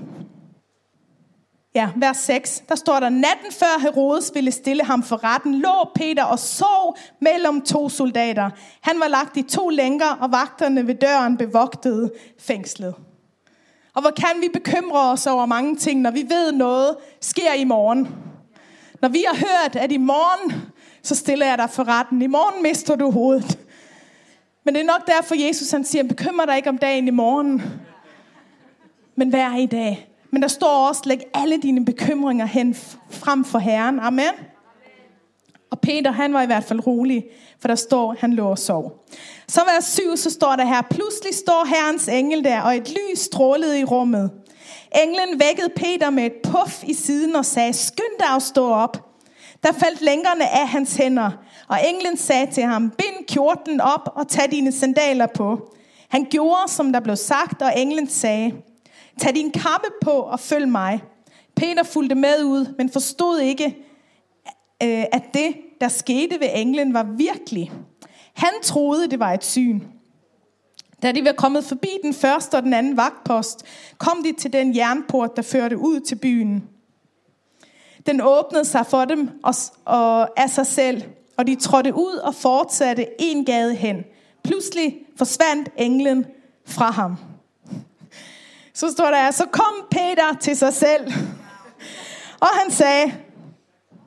Ja, 1.74 1.90
vers 1.96 2.16
6. 2.16 2.62
Der 2.68 2.74
står 2.74 3.00
der, 3.00 3.08
natten 3.08 3.52
før 3.52 3.80
Herodes 3.80 4.32
ville 4.34 4.52
stille 4.52 4.84
ham 4.84 5.02
for 5.02 5.24
retten, 5.24 5.54
lå 5.54 5.90
Peter 5.94 6.24
og 6.24 6.38
sov 6.38 6.96
mellem 7.20 7.62
to 7.62 7.88
soldater. 7.88 8.50
Han 8.80 9.00
var 9.00 9.08
lagt 9.08 9.36
i 9.36 9.42
to 9.42 9.68
lænker, 9.68 10.16
og 10.20 10.32
vagterne 10.32 10.86
ved 10.86 10.94
døren 10.94 11.36
bevogtede 11.36 12.12
fængslet. 12.38 12.94
Og 13.94 14.00
hvor 14.02 14.10
kan 14.10 14.40
vi 14.40 14.48
bekymre 14.52 15.10
os 15.10 15.26
over 15.26 15.46
mange 15.46 15.76
ting, 15.76 16.00
når 16.00 16.10
vi 16.10 16.24
ved 16.28 16.52
noget 16.52 16.96
sker 17.20 17.52
i 17.52 17.64
morgen? 17.64 18.08
Når 19.02 19.08
vi 19.08 19.24
har 19.28 19.36
hørt, 19.36 19.76
at 19.76 19.92
i 19.92 19.96
morgen, 19.96 20.52
så 21.06 21.14
stiller 21.14 21.46
jeg 21.46 21.58
dig 21.58 21.70
for 21.70 21.88
retten. 21.88 22.22
I 22.22 22.26
morgen 22.26 22.62
mister 22.62 22.96
du 22.96 23.10
hovedet. 23.10 23.58
Men 24.64 24.74
det 24.74 24.80
er 24.80 24.86
nok 24.86 25.06
derfor, 25.06 25.46
Jesus 25.46 25.70
han 25.70 25.84
siger, 25.84 26.02
bekymrer 26.02 26.46
dig 26.46 26.56
ikke 26.56 26.68
om 26.68 26.78
dagen 26.78 27.08
i 27.08 27.10
morgen, 27.10 27.62
men 29.16 29.32
vær 29.32 29.56
i 29.56 29.66
dag. 29.66 30.08
Men 30.30 30.42
der 30.42 30.48
står 30.48 30.88
også, 30.88 31.02
læg 31.04 31.22
alle 31.34 31.58
dine 31.58 31.84
bekymringer 31.84 32.46
hen 32.46 32.74
frem 33.10 33.44
for 33.44 33.58
Herren. 33.58 34.00
Amen. 34.00 34.32
Og 35.70 35.80
Peter, 35.80 36.10
han 36.10 36.32
var 36.32 36.42
i 36.42 36.46
hvert 36.46 36.64
fald 36.64 36.86
rolig, 36.86 37.24
for 37.60 37.68
der 37.68 37.74
står, 37.74 38.16
han 38.18 38.32
lå 38.32 38.48
og 38.48 38.58
sov. 38.58 39.04
Så 39.48 39.60
vers 39.74 39.84
7, 39.84 40.16
så 40.16 40.30
står 40.30 40.56
der 40.56 40.64
her, 40.64 40.82
pludselig 40.82 41.34
står 41.34 41.66
Herrens 41.68 42.08
engel 42.08 42.44
der, 42.44 42.60
og 42.60 42.76
et 42.76 42.90
lys 42.90 43.18
strålede 43.18 43.80
i 43.80 43.84
rummet. 43.84 44.30
Englen 45.02 45.40
vækkede 45.40 45.68
Peter 45.76 46.10
med 46.10 46.26
et 46.26 46.32
puff 46.44 46.84
i 46.84 46.94
siden 46.94 47.36
og 47.36 47.44
sagde, 47.44 47.72
skynd 47.72 48.18
dig 48.18 48.36
at 48.36 48.42
stå 48.42 48.68
op. 48.68 49.05
Der 49.62 49.72
faldt 49.72 50.00
lænkerne 50.00 50.48
af 50.48 50.68
hans 50.68 50.96
hænder, 50.96 51.30
og 51.68 51.78
englen 51.88 52.16
sagde 52.16 52.50
til 52.52 52.62
ham, 52.62 52.90
bind 52.90 53.26
kjorten 53.28 53.80
op 53.80 54.12
og 54.14 54.28
tag 54.28 54.50
dine 54.50 54.72
sandaler 54.72 55.26
på. 55.26 55.74
Han 56.08 56.26
gjorde, 56.30 56.72
som 56.72 56.92
der 56.92 57.00
blev 57.00 57.16
sagt, 57.16 57.62
og 57.62 57.72
englen 57.76 58.08
sagde, 58.08 58.54
tag 59.18 59.34
din 59.34 59.50
kappe 59.50 59.88
på 60.02 60.10
og 60.10 60.40
følg 60.40 60.68
mig. 60.68 61.02
Peter 61.56 61.82
fulgte 61.82 62.14
med 62.14 62.44
ud, 62.44 62.74
men 62.78 62.90
forstod 62.90 63.38
ikke, 63.40 63.64
øh, 64.82 65.04
at 65.12 65.22
det, 65.34 65.56
der 65.80 65.88
skete 65.88 66.40
ved 66.40 66.48
englen, 66.54 66.94
var 66.94 67.02
virkelig. 67.02 67.72
Han 68.34 68.52
troede, 68.62 69.10
det 69.10 69.18
var 69.18 69.32
et 69.32 69.44
syn. 69.44 69.80
Da 71.02 71.12
de 71.12 71.24
var 71.24 71.32
kommet 71.32 71.64
forbi 71.64 71.90
den 72.02 72.14
første 72.14 72.54
og 72.54 72.62
den 72.62 72.72
anden 72.72 72.96
vagtpost, 72.96 73.64
kom 73.98 74.22
de 74.22 74.32
til 74.32 74.52
den 74.52 74.76
jernport, 74.76 75.36
der 75.36 75.42
førte 75.42 75.78
ud 75.78 76.00
til 76.00 76.16
byen. 76.16 76.64
Den 78.06 78.20
åbnede 78.20 78.64
sig 78.64 78.86
for 78.86 79.04
dem 79.04 79.30
og, 79.42 79.54
og 79.84 80.40
af 80.40 80.50
sig 80.50 80.66
selv, 80.66 81.02
og 81.36 81.46
de 81.46 81.54
trådte 81.54 81.94
ud 81.94 82.16
og 82.16 82.34
fortsatte 82.34 83.06
en 83.18 83.44
gade 83.44 83.74
hen. 83.74 84.04
Pludselig 84.44 84.96
forsvandt 85.16 85.68
englen 85.76 86.26
fra 86.66 86.90
ham. 86.90 87.16
Så 88.74 88.90
står 88.90 89.10
der, 89.10 89.30
så 89.30 89.44
kom 89.46 89.86
Peter 89.90 90.36
til 90.40 90.56
sig 90.56 90.74
selv, 90.74 91.12
og 92.40 92.48
han 92.62 92.70
sagde, 92.70 93.12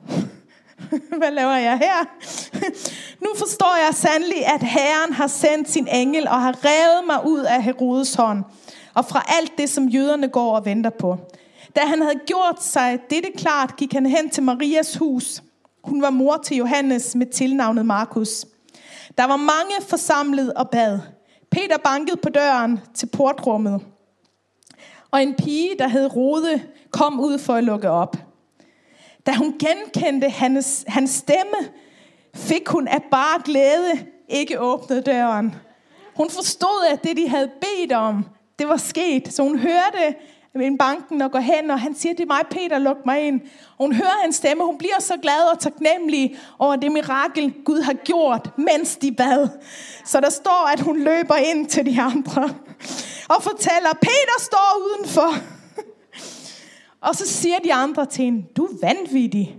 hvad 1.18 1.30
laver 1.30 1.56
jeg 1.56 1.78
her? 1.78 2.04
nu 3.24 3.28
forstår 3.36 3.86
jeg 3.86 3.94
sandelig, 3.94 4.46
at 4.46 4.62
Herren 4.62 5.12
har 5.12 5.26
sendt 5.26 5.70
sin 5.70 5.88
engel 5.88 6.28
og 6.28 6.40
har 6.40 6.56
revet 6.64 7.06
mig 7.06 7.26
ud 7.26 7.40
af 7.40 7.62
Herodes 7.62 8.14
hånd 8.14 8.44
og 8.94 9.04
fra 9.04 9.24
alt 9.38 9.52
det, 9.58 9.70
som 9.70 9.88
jøderne 9.88 10.28
går 10.28 10.56
og 10.56 10.64
venter 10.64 10.90
på. 10.90 11.18
Da 11.76 11.80
han 11.80 12.02
havde 12.02 12.20
gjort 12.26 12.62
sig 12.62 12.98
dette 13.10 13.30
klart, 13.36 13.76
gik 13.76 13.92
han 13.92 14.06
hen 14.06 14.30
til 14.30 14.42
Marias 14.42 14.96
hus. 14.96 15.42
Hun 15.84 16.02
var 16.02 16.10
mor 16.10 16.36
til 16.36 16.56
Johannes 16.56 17.14
med 17.14 17.26
tilnavnet 17.26 17.86
Markus. 17.86 18.46
Der 19.18 19.24
var 19.24 19.36
mange 19.36 19.74
forsamlet 19.88 20.52
og 20.52 20.70
bad. 20.70 20.98
Peter 21.50 21.78
bankede 21.78 22.16
på 22.16 22.28
døren 22.28 22.80
til 22.94 23.06
portrummet. 23.06 23.80
Og 25.10 25.22
en 25.22 25.34
pige, 25.34 25.70
der 25.78 25.88
hed 25.88 26.16
Rode, 26.16 26.62
kom 26.90 27.20
ud 27.20 27.38
for 27.38 27.54
at 27.54 27.64
lukke 27.64 27.90
op. 27.90 28.16
Da 29.26 29.32
hun 29.32 29.54
genkendte 29.58 30.28
hans, 30.28 30.84
hans 30.88 31.10
stemme, 31.10 31.56
fik 32.34 32.68
hun 32.68 32.88
af 32.88 33.02
bare 33.10 33.42
glæde 33.44 34.06
ikke 34.28 34.60
åbnet 34.60 35.06
døren. 35.06 35.54
Hun 36.16 36.30
forstod, 36.30 36.86
at 36.92 37.04
det, 37.04 37.16
de 37.16 37.28
havde 37.28 37.50
bedt 37.60 37.92
om, 37.92 38.26
det 38.58 38.68
var 38.68 38.76
sket. 38.76 39.32
Så 39.32 39.42
hun 39.42 39.58
hørte 39.58 40.14
en 40.54 40.78
banken 40.78 41.22
og 41.22 41.32
går 41.32 41.38
hen, 41.38 41.70
og 41.70 41.80
han 41.80 41.94
siger, 41.94 42.14
det 42.14 42.22
er 42.22 42.26
mig, 42.26 42.42
Peter, 42.50 42.78
luk 42.78 43.06
mig 43.06 43.20
ind. 43.20 43.40
Og 43.78 43.86
hun 43.86 43.92
hører 43.92 44.22
hans 44.22 44.36
stemme, 44.36 44.64
hun 44.64 44.78
bliver 44.78 45.00
så 45.00 45.14
glad 45.22 45.52
og 45.52 45.58
taknemmelig 45.58 46.38
over 46.58 46.76
det 46.76 46.92
mirakel, 46.92 47.54
Gud 47.64 47.80
har 47.80 47.92
gjort, 47.92 48.50
mens 48.56 48.96
de 48.96 49.12
bad. 49.12 49.48
Så 50.04 50.20
der 50.20 50.30
står, 50.30 50.70
at 50.72 50.80
hun 50.80 50.98
løber 50.98 51.36
ind 51.36 51.66
til 51.66 51.86
de 51.86 52.00
andre 52.00 52.50
og 53.36 53.42
fortæller, 53.42 53.92
Peter 54.00 54.38
står 54.38 54.82
udenfor. 54.84 55.34
Og 57.00 57.14
så 57.14 57.26
siger 57.26 57.58
de 57.64 57.74
andre 57.74 58.06
til 58.06 58.24
hende, 58.24 58.46
du 58.56 58.64
er 58.64 58.86
vanvittig. 58.86 59.56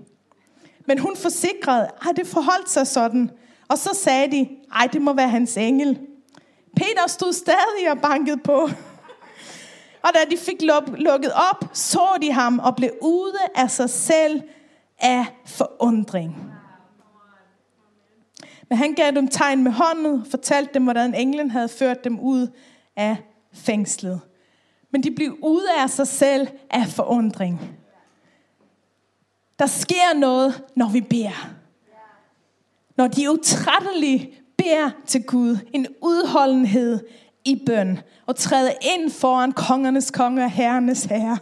Men 0.88 1.00
hun 1.00 1.18
forsikrede, 1.18 1.88
at 2.10 2.16
det 2.16 2.28
forholdt 2.28 2.70
sig 2.70 2.88
sådan. 2.88 3.32
Og 3.68 3.78
så 3.78 3.90
sagde 4.04 4.32
de, 4.32 4.50
ej, 4.76 4.88
det 4.94 5.02
må 5.02 5.14
være 5.14 5.30
hans 5.30 5.58
engel. 5.58 6.00
Peter 6.76 7.08
stod 7.08 7.34
stadig 7.34 7.92
og 7.92 8.02
bankede 8.02 8.38
på. 8.38 8.70
Og 10.04 10.10
da 10.14 10.20
de 10.32 10.38
fik 10.38 10.62
lukket 10.98 11.32
op, 11.34 11.70
så 11.74 12.18
de 12.22 12.32
ham 12.32 12.60
og 12.60 12.76
blev 12.76 12.92
ude 13.02 13.40
af 13.56 13.72
sig 13.72 13.90
selv 13.90 14.42
af 15.00 15.26
forundring. 15.46 16.52
Men 18.70 18.78
han 18.78 18.94
gav 18.94 19.12
dem 19.12 19.28
tegn 19.28 19.64
med 19.64 19.72
hånden 19.72 20.26
fortalte 20.26 20.74
dem, 20.74 20.84
hvordan 20.84 21.16
englen 21.16 21.52
havde 21.52 21.70
ført 21.70 22.04
dem 22.04 22.20
ud 22.20 22.48
af 22.96 23.18
fængslet. 23.54 24.22
Men 24.92 25.04
de 25.04 25.12
blev 25.12 25.38
ude 25.44 25.68
af 25.80 25.90
sig 25.90 26.08
selv 26.08 26.48
af 26.70 26.88
forundring. 26.88 27.62
Der 29.60 29.66
sker 29.66 30.20
noget, 30.20 30.64
når 30.76 30.90
vi 30.90 31.02
beder. 31.02 31.50
Når 32.98 33.08
de 33.08 33.32
utrætteligt 33.32 34.42
beder 34.58 34.90
til 35.06 35.24
Gud. 35.24 35.58
En 35.74 35.88
udholdenhed 36.02 37.00
i 37.46 37.64
bøn. 37.66 38.00
Og 38.26 38.36
træde 38.36 38.72
ind 38.82 39.12
foran 39.12 39.52
kongernes 39.52 40.12
konge 40.12 40.44
og 40.44 40.52
herrenes 40.52 41.04
herre. 41.04 41.38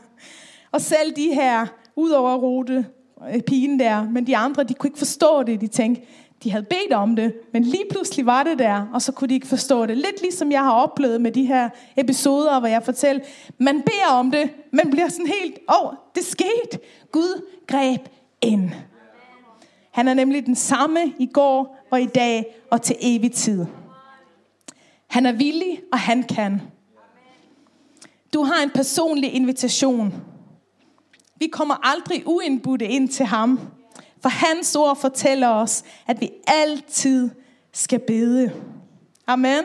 Og 0.72 0.82
selv 0.82 1.16
de 1.16 1.34
her, 1.34 1.66
udover 1.96 2.36
Rute, 2.36 2.86
øh, 3.34 3.42
pigen 3.42 3.80
der, 3.80 4.04
men 4.04 4.28
de 4.28 4.38
andre, 4.38 4.64
de 4.64 4.74
kunne 4.74 4.88
ikke 4.88 4.98
forstå 4.98 5.44
det. 5.44 5.62
De 5.62 5.68
tænkte, 5.68 6.02
de 6.44 6.52
havde 6.52 6.64
bedt 6.64 6.94
om 6.94 7.16
det, 7.16 7.34
men 7.54 7.64
lige 7.64 7.84
pludselig 7.92 8.26
var 8.26 8.44
det 8.44 8.60
der, 8.60 8.86
og 8.94 9.02
så 9.02 9.12
kunne 9.12 9.28
de 9.28 9.34
ikke 9.34 9.48
forstå 9.48 9.86
det. 9.86 9.98
Lidt 9.98 10.22
ligesom 10.22 10.52
jeg 10.52 10.64
har 10.64 10.72
oplevet 10.72 11.22
med 11.22 11.32
de 11.32 11.46
her 11.46 11.70
episoder, 11.98 12.60
hvor 12.60 12.68
jeg 12.68 12.84
fortæller, 12.84 13.22
man 13.58 13.82
beder 13.82 14.14
om 14.14 14.32
det, 14.32 14.50
man 14.72 14.90
bliver 14.92 15.10
sådan 15.10 15.32
helt, 15.42 15.60
åh, 15.70 15.86
oh, 15.86 15.94
det 16.16 16.24
skete. 16.24 16.80
Gud 17.12 17.46
greb 17.68 18.02
ind. 18.42 18.70
Han 19.92 20.08
er 20.08 20.14
nemlig 20.14 20.46
den 20.46 20.56
samme 20.56 21.00
i 21.20 21.26
går 21.26 21.78
og 21.92 22.02
i 22.02 22.06
dag 22.06 22.56
og 22.72 22.82
til 22.82 22.96
evig 23.02 23.32
tid. 23.32 23.66
Han 25.10 25.26
er 25.26 25.32
villig, 25.32 25.82
og 25.91 26.00
han 26.00 26.24
kan. 26.24 26.62
Du 28.34 28.43
har 28.43 28.63
en 28.63 28.69
personlig 28.69 29.34
invitation. 29.34 30.13
Vi 31.39 31.48
kommer 31.48 31.76
aldrig 31.84 32.24
uindbudte 32.26 32.86
ind 32.86 33.10
til 33.10 33.26
ham. 33.26 33.60
For 34.22 34.30
hans 34.30 34.76
ord 34.76 34.98
fortæller 34.98 35.48
os, 35.48 35.84
at 36.08 36.22
vi 36.22 36.30
altid 36.48 37.30
skal 37.74 38.00
bede. 38.00 38.52
Amen. 39.28 39.63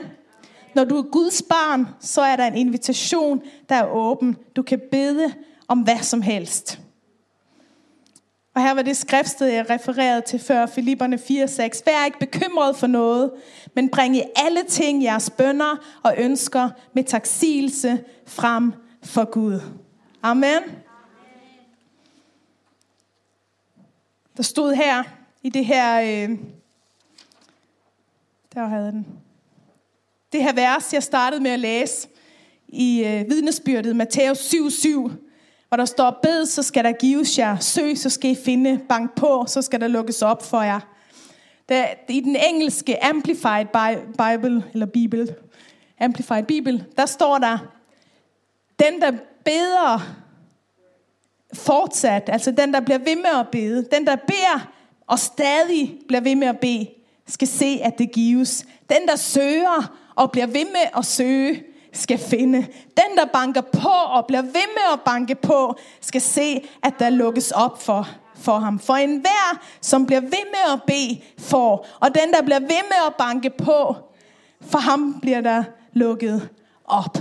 Når 0.75 0.85
du 0.85 0.99
er 0.99 1.03
Guds 1.03 1.43
barn, 1.43 1.87
så 2.01 2.21
er 2.23 2.37
der 2.37 2.47
en 2.47 2.57
invitation, 2.57 3.43
der 3.69 3.75
er 3.75 3.87
åben. 3.87 4.37
Du 4.57 4.63
kan 4.63 4.81
bede 4.91 5.35
om 5.69 5.79
hvad 5.79 5.99
som 5.99 6.23
helst. 6.23 6.81
Og 8.55 8.63
her 8.63 8.75
var 8.75 8.83
det 8.83 8.97
skriftsted, 8.97 9.47
jeg 9.47 9.71
refererede 9.71 10.21
til 10.21 10.39
før, 10.39 10.67
Filipperne 10.67 11.17
4:6. 11.17 11.83
Vær 11.87 12.05
ikke 12.05 12.19
bekymret 12.19 12.77
for 12.77 12.87
noget, 12.87 13.33
men 13.75 13.89
bring 13.89 14.17
i 14.17 14.23
alle 14.37 14.63
ting 14.69 15.03
jeres 15.03 15.31
bønder 15.31 15.99
og 16.03 16.15
ønsker 16.19 16.71
med 16.93 17.05
taksigelse 17.05 18.05
frem 18.27 18.73
for 19.03 19.25
Gud. 19.25 19.61
Amen. 20.23 20.63
Der 24.37 24.43
stod 24.43 24.75
her 24.75 25.03
i 25.43 25.49
det 25.49 25.67
her 25.67 26.01
øh, 26.01 26.39
Der 28.55 28.67
havde 28.67 28.93
den. 28.93 29.07
Det 30.33 30.43
her 30.43 30.53
vers, 30.53 30.93
jeg 30.93 31.03
startede 31.03 31.43
med 31.43 31.51
at 31.51 31.61
læse 31.61 32.09
i 32.69 33.05
øh, 33.05 33.31
vidnesbyrdet, 33.31 33.97
Matthæus 33.97 34.55
7:7, 34.55 35.11
og 35.75 35.79
der 35.79 35.85
står, 35.85 36.19
bed, 36.23 36.47
så 36.47 36.63
skal 36.63 36.85
der 36.85 36.93
gives 36.93 37.39
jer, 37.39 37.59
søg, 37.59 37.99
så 37.99 38.11
skal 38.11 38.31
I 38.31 38.37
finde, 38.45 38.81
bank 38.89 39.15
på, 39.17 39.45
så 39.49 39.63
skal 39.63 39.81
der 39.81 39.89
lukkes 39.89 40.23
op 40.23 40.43
for 40.43 40.63
jer. 40.63 40.81
Der, 41.69 41.87
I 42.09 42.21
den 42.21 42.37
engelske 42.49 43.05
Amplified 43.05 43.67
Bible, 44.07 44.65
eller 44.73 44.87
Bibel, 44.87 45.35
Amplified 46.01 46.43
Bible, 46.43 46.87
der 46.97 47.07
står 47.07 47.39
der, 47.39 47.59
den 48.79 49.01
der 49.01 49.13
beder 49.45 50.17
fortsat, 51.55 52.23
altså 52.29 52.51
den 52.51 52.75
der 52.75 52.81
bliver 52.81 52.99
ved 52.99 53.17
med 53.17 53.41
at 53.41 53.49
bede, 53.53 53.87
den 53.93 54.07
der 54.07 54.17
beder 54.17 54.73
og 55.07 55.19
stadig 55.19 55.99
bliver 56.09 56.21
ved 56.21 56.35
med 56.35 56.49
at 56.49 56.59
bede, 56.59 56.91
skal 57.27 57.49
se, 57.49 57.81
at 57.83 57.99
det 57.99 58.13
gives. 58.13 58.67
Den 58.89 59.09
der 59.09 59.17
søger 59.17 59.97
og 60.15 60.33
bliver 60.33 60.47
ved 60.47 60.65
med 60.65 60.99
at 60.99 61.05
søge, 61.05 61.63
skal 61.95 62.19
finde. 62.19 62.59
Den 62.97 63.17
der 63.17 63.25
banker 63.33 63.61
på 63.61 63.89
og 63.89 64.27
bliver 64.27 64.43
ved 64.43 64.53
med 64.53 64.93
at 64.93 65.01
banke 65.05 65.35
på, 65.35 65.75
skal 66.01 66.21
se, 66.21 66.69
at 66.83 66.95
der 66.99 67.11
lukkes 67.11 67.51
op 67.51 67.83
for 67.83 68.09
for 68.45 68.59
ham. 68.59 68.79
For 68.79 68.95
enhver, 68.95 69.63
som 69.81 70.07
bliver 70.07 70.21
ved 70.21 70.31
med 70.31 70.73
at 70.73 70.83
bede, 70.87 71.21
får. 71.39 71.87
Og 72.01 72.15
den, 72.15 72.33
der 72.33 72.43
bliver 72.43 72.61
ved 72.61 72.69
med 72.69 73.07
at 73.07 73.15
banke 73.19 73.51
på, 73.51 73.97
for 74.61 74.79
ham 74.79 75.21
bliver 75.23 75.41
der 75.41 75.65
lukket 75.93 76.49
op. 76.85 77.19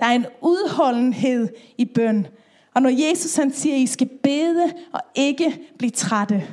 Der 0.00 0.06
er 0.06 0.12
en 0.12 0.26
udholdenhed 0.40 1.48
i 1.78 1.84
bøn. 1.84 2.26
Og 2.74 2.82
når 2.82 3.08
Jesus 3.08 3.36
han 3.36 3.52
siger, 3.52 3.74
at 3.74 3.80
I 3.80 3.86
skal 3.86 4.08
bede 4.22 4.72
og 4.92 5.00
ikke 5.14 5.60
blive 5.78 5.90
trætte, 5.90 6.46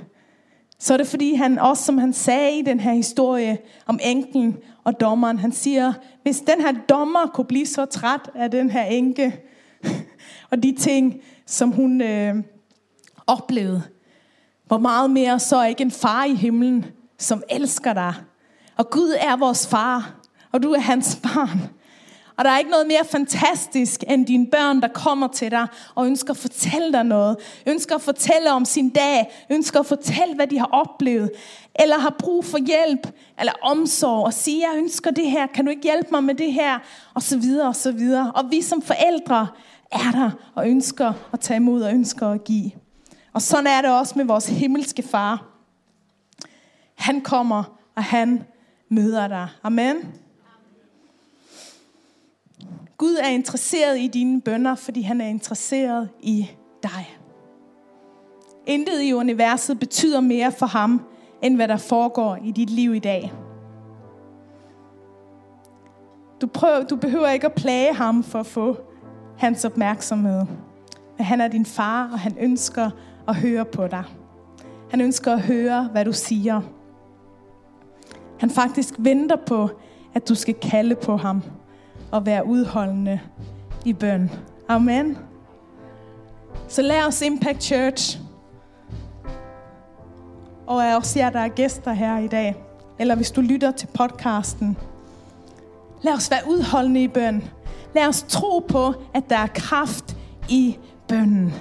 så 0.80 0.94
er 0.94 0.98
det 0.98 1.08
fordi 1.08 1.34
han 1.34 1.60
også, 1.60 1.84
som 1.84 1.98
han 1.98 2.14
sagde 2.14 2.60
i 2.60 2.62
den 2.62 2.80
her 2.80 2.94
historie 2.94 3.58
om 3.86 4.00
enken 4.04 4.58
og 4.88 5.00
dommeren, 5.00 5.40
han 5.40 5.52
siger, 5.52 5.94
hvis 6.24 6.40
den 6.40 6.62
her 6.62 6.74
dommer 6.90 7.28
kunne 7.34 7.46
blive 7.46 7.66
så 7.66 7.86
træt 7.86 8.30
af 8.36 8.52
den 8.52 8.70
her 8.70 8.84
enke, 8.84 9.40
og 10.52 10.64
de 10.64 10.76
ting, 10.80 11.22
som 11.46 11.72
hun 11.72 12.02
øh, 12.02 12.36
oplevede, 13.28 13.84
hvor 14.66 14.78
meget 14.78 15.12
mere 15.12 15.40
så 15.40 15.58
er 15.58 15.66
ikke 15.66 15.82
en 15.82 15.92
far 15.92 16.24
i 16.24 16.34
himlen, 16.36 16.86
som 17.18 17.44
elsker 17.50 17.94
dig. 17.94 18.14
Og 18.78 18.90
Gud 18.90 19.16
er 19.20 19.36
vores 19.36 19.68
far, 19.68 20.16
og 20.52 20.64
du 20.64 20.72
er 20.72 20.80
hans 20.80 21.20
barn. 21.24 21.62
Og 22.38 22.46
der 22.46 22.52
er 22.52 22.58
ikke 22.58 22.72
noget 22.72 22.88
mere 22.88 23.06
fantastisk 23.06 24.04
end 24.10 24.26
dine 24.26 24.48
børn, 24.48 24.82
der 24.82 24.88
kommer 24.88 25.28
til 25.28 25.52
dig 25.52 25.68
og 25.96 26.06
ønsker 26.06 26.34
at 26.34 26.38
fortælle 26.38 26.94
dig 26.94 27.04
noget. 27.04 27.38
Ønsker 27.66 27.96
at 27.96 28.02
fortælle 28.02 28.52
om 28.52 28.66
sin 28.66 28.90
dag. 28.90 29.46
Ønsker 29.50 29.80
at 29.80 29.86
fortælle, 29.86 30.36
hvad 30.36 30.48
de 30.48 30.60
har 30.60 30.70
oplevet. 30.72 31.32
Eller 31.80 31.98
har 31.98 32.16
brug 32.20 32.46
for 32.46 32.58
hjælp 32.58 33.08
eller 33.40 33.54
omsorg 33.62 34.26
og 34.26 34.34
sige, 34.34 34.70
jeg 34.70 34.78
ønsker 34.78 35.12
det 35.12 35.32
her. 35.32 35.48
Kan 35.48 35.66
du 35.66 35.72
ikke 35.72 35.84
hjælpe 35.84 36.08
mig 36.12 36.24
med 36.24 36.36
det 36.36 36.54
her? 36.54 36.80
Og 37.14 37.22
så 37.22 37.38
videre 37.38 37.68
og 37.68 37.76
så 37.76 37.92
videre. 37.92 38.32
Og 38.32 38.52
vi 38.52 38.62
som 38.62 38.82
forældre 38.82 39.48
er 39.92 40.12
der 40.12 40.32
og 40.56 40.70
ønsker 40.70 41.14
at 41.34 41.40
tage 41.40 41.58
imod 41.58 41.82
og 41.82 41.94
ønsker 41.94 42.28
at 42.28 42.44
give. 42.44 42.72
Og 43.34 43.42
sådan 43.42 43.68
er 43.68 43.82
det 43.82 43.92
også 43.92 44.14
med 44.16 44.26
vores 44.26 44.48
himmelske 44.48 45.04
far. 45.04 45.46
Han 46.96 47.22
kommer, 47.22 47.64
og 47.96 48.04
han 48.04 48.44
møder 48.90 49.28
dig. 49.28 49.48
Amen. 49.64 49.96
Gud 52.98 53.16
er 53.16 53.28
interesseret 53.28 54.00
i 54.00 54.08
dine 54.08 54.42
bønder, 54.42 54.76
fordi 54.76 55.02
han 55.02 55.22
er 55.22 55.28
interesseret 55.28 56.10
i 56.20 56.50
dig. 56.84 57.18
Intet 58.66 59.02
i 59.02 59.14
universet 59.14 59.80
betyder 59.80 60.22
mere 60.22 60.52
for 60.52 60.66
ham, 60.66 61.02
end 61.42 61.56
hvad 61.56 61.68
der 61.68 61.78
foregår 61.78 62.38
i 62.44 62.52
dit 62.52 62.70
liv 62.70 62.96
i 62.96 63.00
dag. 63.00 63.34
Du, 66.42 66.48
prøver, 66.48 66.84
du 66.84 66.96
behøver 66.96 67.30
ikke 67.30 67.46
at 67.46 67.54
plage 67.54 67.94
ham 67.94 68.24
for 68.24 68.40
at 68.40 68.46
få 68.46 68.78
hans 69.38 69.66
opmærksomhed. 69.66 70.46
Men 71.18 71.26
han 71.26 71.42
er 71.42 71.48
din 71.48 71.66
far, 71.66 72.10
og 72.12 72.20
han 72.20 72.38
ønsker 72.40 72.90
at 73.28 73.36
høre 73.36 73.66
på 73.66 73.88
dig. 73.88 74.04
Han 74.90 75.02
ønsker 75.02 75.34
at 75.34 75.42
høre, 75.42 75.90
hvad 75.92 76.06
du 76.06 76.14
siger. 76.14 76.62
Han 78.40 78.50
faktisk 78.50 78.94
venter 78.98 79.36
på, 79.36 79.70
at 80.14 80.30
du 80.30 80.36
skal 80.36 80.54
kalde 80.54 80.96
på 80.96 81.18
ham 81.18 81.44
og 82.12 82.26
være 82.26 82.46
udholdende 82.46 83.20
i 83.86 83.94
bøn. 83.94 84.32
Amen. 84.68 85.18
Så 86.68 86.82
lad 86.82 87.08
os 87.08 87.22
Impact 87.22 87.64
Church, 87.64 88.20
og 90.68 90.84
jeg 90.84 90.96
også 90.96 91.20
jer, 91.20 91.30
der 91.30 91.40
er 91.40 91.48
gæster 91.48 91.94
her 91.94 92.18
i 92.18 92.28
dag, 92.28 92.56
eller 93.00 93.16
hvis 93.16 93.32
du 93.32 93.42
lytter 93.42 93.72
til 93.72 93.88
podcasten, 93.88 94.78
lad 96.02 96.14
os 96.14 96.32
være 96.32 96.42
udholdende 96.48 97.04
i 97.04 97.08
bøn. 97.08 97.44
Lad 97.96 98.08
os 98.08 98.26
tro 98.30 98.60
på, 98.60 98.94
at 99.14 99.30
der 99.30 99.38
er 99.38 99.48
kraft 99.48 100.18
i 100.50 100.78
bønnen 101.08 101.54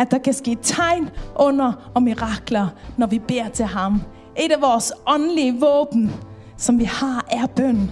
at 0.00 0.10
der 0.10 0.18
kan 0.18 0.32
ske 0.32 0.58
tegn, 0.62 1.10
under 1.36 1.90
og 1.94 2.02
mirakler, 2.02 2.68
når 2.96 3.06
vi 3.06 3.18
beder 3.18 3.48
til 3.48 3.64
ham. 3.64 4.02
Et 4.36 4.52
af 4.52 4.60
vores 4.60 4.92
åndelige 5.06 5.60
våben, 5.60 6.12
som 6.56 6.78
vi 6.78 6.84
har, 6.84 7.26
er 7.30 7.46
bøn. 7.46 7.90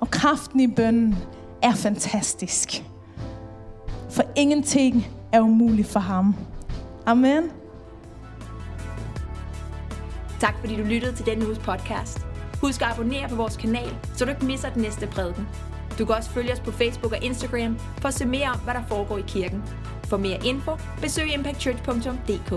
Og 0.00 0.10
kraften 0.10 0.60
i 0.60 0.66
bønnen 0.66 1.18
er 1.62 1.72
fantastisk. 1.72 2.84
For 4.10 4.22
ingenting 4.36 5.06
er 5.32 5.40
umuligt 5.40 5.88
for 5.88 6.00
ham. 6.00 6.34
Amen. 7.06 7.50
Tak 10.40 10.54
fordi 10.60 10.76
du 10.76 10.82
lyttede 10.82 11.16
til 11.16 11.26
denne 11.26 11.46
uges 11.46 11.58
podcast. 11.58 12.26
Husk 12.60 12.82
at 12.82 12.88
abonnere 12.88 13.28
på 13.28 13.34
vores 13.34 13.56
kanal, 13.56 13.96
så 14.14 14.24
du 14.24 14.30
ikke 14.30 14.44
misser 14.44 14.70
den 14.70 14.82
næste 14.82 15.06
prædiken. 15.06 15.48
Du 15.98 16.04
kan 16.04 16.14
også 16.14 16.30
følge 16.30 16.52
os 16.52 16.60
på 16.60 16.70
Facebook 16.70 17.12
og 17.12 17.24
Instagram 17.24 17.78
for 18.00 18.08
at 18.08 18.14
se 18.14 18.26
mere 18.26 18.48
om, 18.48 18.58
hvad 18.58 18.74
der 18.74 18.82
foregår 18.88 19.18
i 19.18 19.24
kirken. 19.26 19.62
For 20.04 20.16
mere 20.16 20.38
info, 20.46 20.72
besøg 21.00 21.34
impactchurch.dk. 21.34 22.52